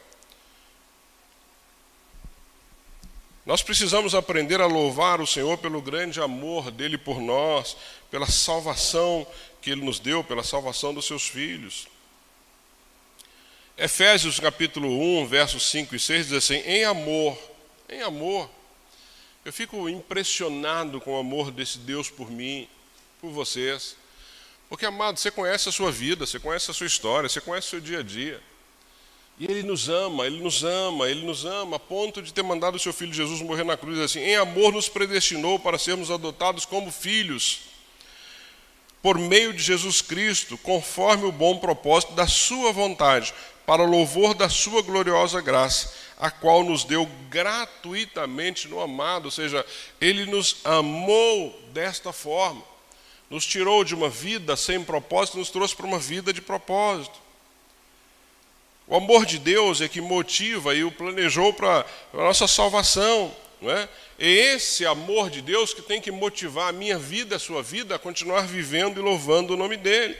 [3.47, 7.79] Nós precisamos aprender a louvar o Senhor pelo grande amor dele por nós,
[8.11, 9.27] pela salvação
[9.63, 11.89] que ele nos deu, pela salvação dos seus filhos.
[13.75, 14.87] Efésios capítulo
[15.23, 17.39] 1, versos 5 e 6 diz assim: em amor,
[17.89, 18.51] em amor.
[19.47, 22.69] Eu fico impressionado com o amor desse Deus por mim
[23.21, 23.97] por vocês.
[24.69, 27.71] Porque, amado, você conhece a sua vida, você conhece a sua história, você conhece o
[27.71, 28.41] seu dia a dia.
[29.39, 32.77] E Ele nos ama, Ele nos ama, Ele nos ama, a ponto de ter mandado
[32.77, 36.65] o seu Filho Jesus morrer na cruz, assim, em amor nos predestinou para sermos adotados
[36.65, 37.63] como filhos,
[39.03, 43.35] por meio de Jesus Cristo, conforme o bom propósito da Sua vontade,
[43.67, 49.65] para louvor da Sua gloriosa graça, a qual nos deu gratuitamente no amado, ou seja,
[50.01, 52.70] Ele nos amou desta forma
[53.31, 57.17] nos tirou de uma vida sem propósito, nos trouxe para uma vida de propósito.
[58.89, 63.33] O amor de Deus é que motiva e o planejou para a nossa salvação.
[63.63, 63.89] Não é?
[64.19, 67.95] é esse amor de Deus que tem que motivar a minha vida, a sua vida,
[67.95, 70.17] a continuar vivendo e louvando o nome dEle.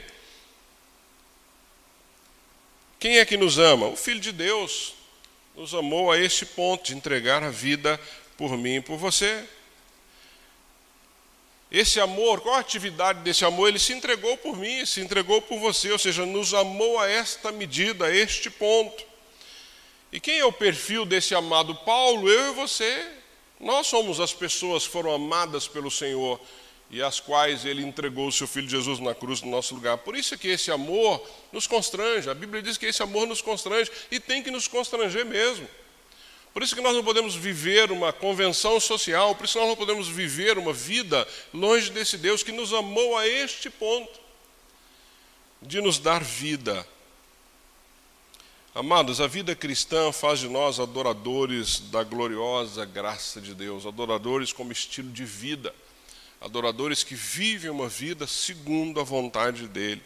[2.97, 3.87] Quem é que nos ama?
[3.87, 4.93] O Filho de Deus
[5.53, 7.99] nos amou a este ponto de entregar a vida
[8.37, 9.43] por mim e por você.
[11.71, 13.69] Esse amor, qual a atividade desse amor?
[13.69, 17.49] Ele se entregou por mim, se entregou por você, ou seja, nos amou a esta
[17.49, 19.05] medida, a este ponto.
[20.11, 22.29] E quem é o perfil desse amado Paulo?
[22.29, 23.07] Eu e você.
[23.57, 26.41] Nós somos as pessoas que foram amadas pelo Senhor
[26.89, 29.97] e as quais ele entregou o seu filho Jesus na cruz no nosso lugar.
[29.99, 32.29] Por isso é que esse amor nos constrange.
[32.29, 35.65] A Bíblia diz que esse amor nos constrange e tem que nos constranger mesmo.
[36.53, 40.07] Por isso que nós não podemos viver uma convenção social, por isso nós não podemos
[40.09, 44.19] viver uma vida longe desse Deus que nos amou a este ponto
[45.61, 46.85] de nos dar vida.
[48.75, 54.71] Amados, a vida cristã faz de nós adoradores da gloriosa graça de Deus, adoradores como
[54.71, 55.73] estilo de vida,
[56.41, 60.01] adoradores que vivem uma vida segundo a vontade dEle.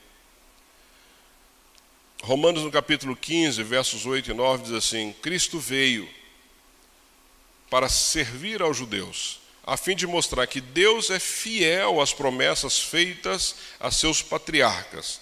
[2.21, 6.09] Romanos no capítulo 15, versos 8 e 9 diz assim: Cristo veio
[7.75, 13.53] para servir aos judeus, a fim de mostrar que Deus é fiel às promessas feitas
[13.81, 15.19] a seus patriarcas,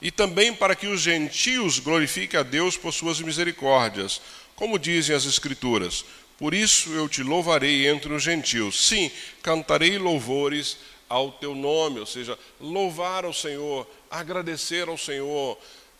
[0.00, 4.20] e também para que os gentios glorifiquem a Deus por suas misericórdias,
[4.54, 6.04] como dizem as Escrituras.
[6.38, 8.86] Por isso eu te louvarei entre os gentios.
[8.86, 9.10] Sim,
[9.42, 10.76] cantarei louvores
[11.08, 15.58] ao teu nome, ou seja, louvar ao Senhor, agradecer ao Senhor,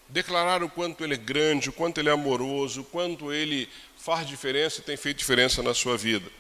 [0.09, 3.69] declarar o quanto Ele é grande, o quanto Ele é amoroso, o quanto Ele
[4.07, 6.31] faz diferença e tem feito diferença na sua vida.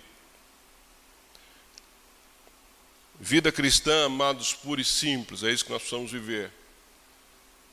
[3.18, 6.52] Vida cristã, amados, pura e simples, é isso que nós precisamos viver.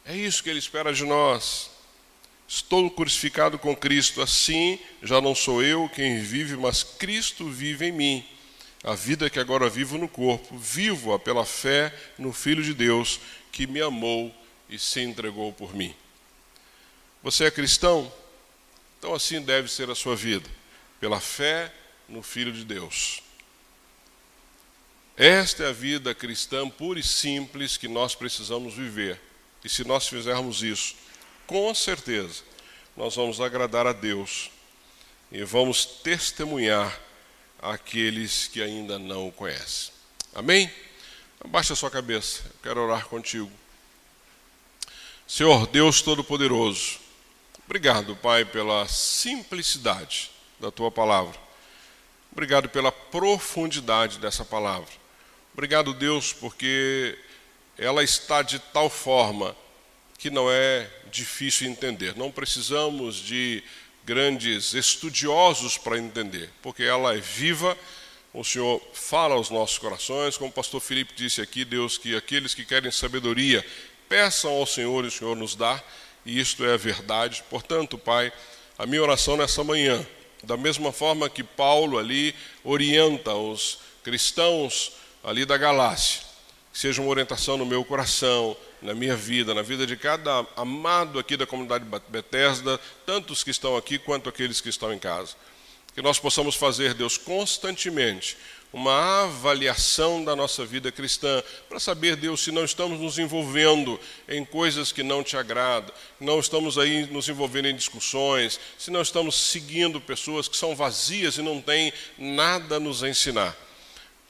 [0.04, 1.70] É isso que Ele espera de nós.
[2.48, 7.92] Estou crucificado com Cristo, assim já não sou eu quem vive, mas Cristo vive em
[7.92, 8.28] mim.
[8.84, 13.20] A vida que agora vivo no corpo, vivo-a pela fé no Filho de Deus
[13.52, 14.34] que me amou
[14.68, 15.94] e se entregou por mim.
[17.22, 18.12] Você é cristão?
[19.04, 20.50] Então, assim deve ser a sua vida,
[20.98, 21.70] pela fé
[22.08, 23.22] no Filho de Deus.
[25.18, 29.20] Esta é a vida cristã pura e simples que nós precisamos viver.
[29.62, 30.96] E se nós fizermos isso,
[31.46, 32.44] com certeza,
[32.96, 34.50] nós vamos agradar a Deus
[35.30, 36.98] e vamos testemunhar
[37.62, 39.94] aqueles que ainda não o conhecem.
[40.34, 40.72] Amém?
[41.42, 43.52] Abaixa a sua cabeça, eu quero orar contigo.
[45.28, 47.03] Senhor Deus Todo-Poderoso,
[47.74, 51.34] Obrigado, Pai, pela simplicidade da tua palavra.
[52.32, 54.92] Obrigado pela profundidade dessa palavra.
[55.54, 57.18] Obrigado, Deus, porque
[57.76, 59.56] ela está de tal forma
[60.20, 62.16] que não é difícil entender.
[62.16, 63.64] Não precisamos de
[64.06, 67.76] grandes estudiosos para entender, porque ela é viva.
[68.36, 72.54] O Senhor fala aos nossos corações, como o pastor Felipe disse aqui, Deus, que aqueles
[72.54, 73.66] que querem sabedoria
[74.08, 75.84] peçam ao Senhor e o Senhor nos dá
[76.26, 77.44] e isto é a verdade.
[77.50, 78.32] Portanto, Pai,
[78.78, 80.06] a minha oração nessa manhã,
[80.44, 84.94] da mesma forma que Paulo ali orienta os cristãos
[85.24, 86.22] ali da Galácia,
[86.74, 91.38] seja uma orientação no meu coração, na minha vida, na vida de cada amado aqui
[91.38, 95.36] da comunidade Bethesda, tanto os que estão aqui quanto aqueles que estão em casa.
[95.94, 98.36] Que nós possamos fazer, Deus, constantemente
[98.74, 104.44] uma avaliação da nossa vida cristã, para saber, Deus, se não estamos nos envolvendo em
[104.44, 109.36] coisas que não te agradam, não estamos aí nos envolvendo em discussões, se não estamos
[109.36, 113.56] seguindo pessoas que são vazias e não têm nada a nos ensinar.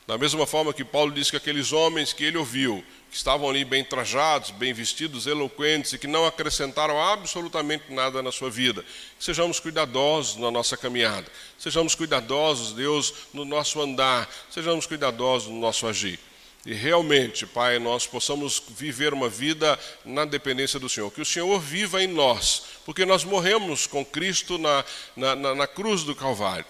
[0.05, 2.83] Da mesma forma que Paulo disse que aqueles homens que ele ouviu,
[3.13, 8.31] que estavam ali bem trajados, bem vestidos, eloquentes e que não acrescentaram absolutamente nada na
[8.31, 8.83] sua vida.
[9.19, 11.27] Sejamos cuidadosos na nossa caminhada,
[11.59, 16.19] sejamos cuidadosos, Deus, no nosso andar, sejamos cuidadosos no nosso agir.
[16.65, 21.11] E realmente, Pai, nós possamos viver uma vida na dependência do Senhor.
[21.11, 24.83] Que o Senhor viva em nós, porque nós morremos com Cristo na,
[25.15, 26.65] na, na, na cruz do Calvário.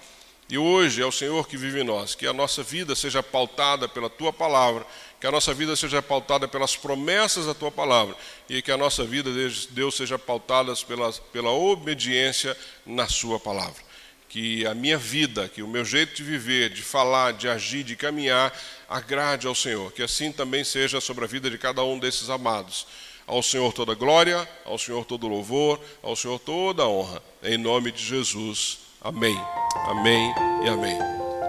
[0.50, 3.88] E hoje é o Senhor que vive em nós, que a nossa vida seja pautada
[3.88, 4.86] pela tua palavra,
[5.24, 8.14] que a nossa vida seja pautada pelas promessas da tua palavra
[8.50, 9.30] e que a nossa vida,
[9.70, 13.82] Deus, seja pautada pela, pela obediência na sua palavra.
[14.28, 17.96] Que a minha vida, que o meu jeito de viver, de falar, de agir, de
[17.96, 18.54] caminhar,
[18.90, 19.94] agrade ao Senhor.
[19.94, 22.86] Que assim também seja sobre a vida de cada um desses amados.
[23.26, 27.24] Ao Senhor toda glória, ao Senhor todo louvor, ao Senhor toda honra.
[27.42, 28.80] Em nome de Jesus.
[29.00, 29.40] Amém.
[29.88, 30.98] Amém e amém.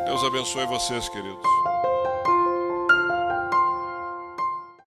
[0.06, 1.73] Deus abençoe vocês, queridos.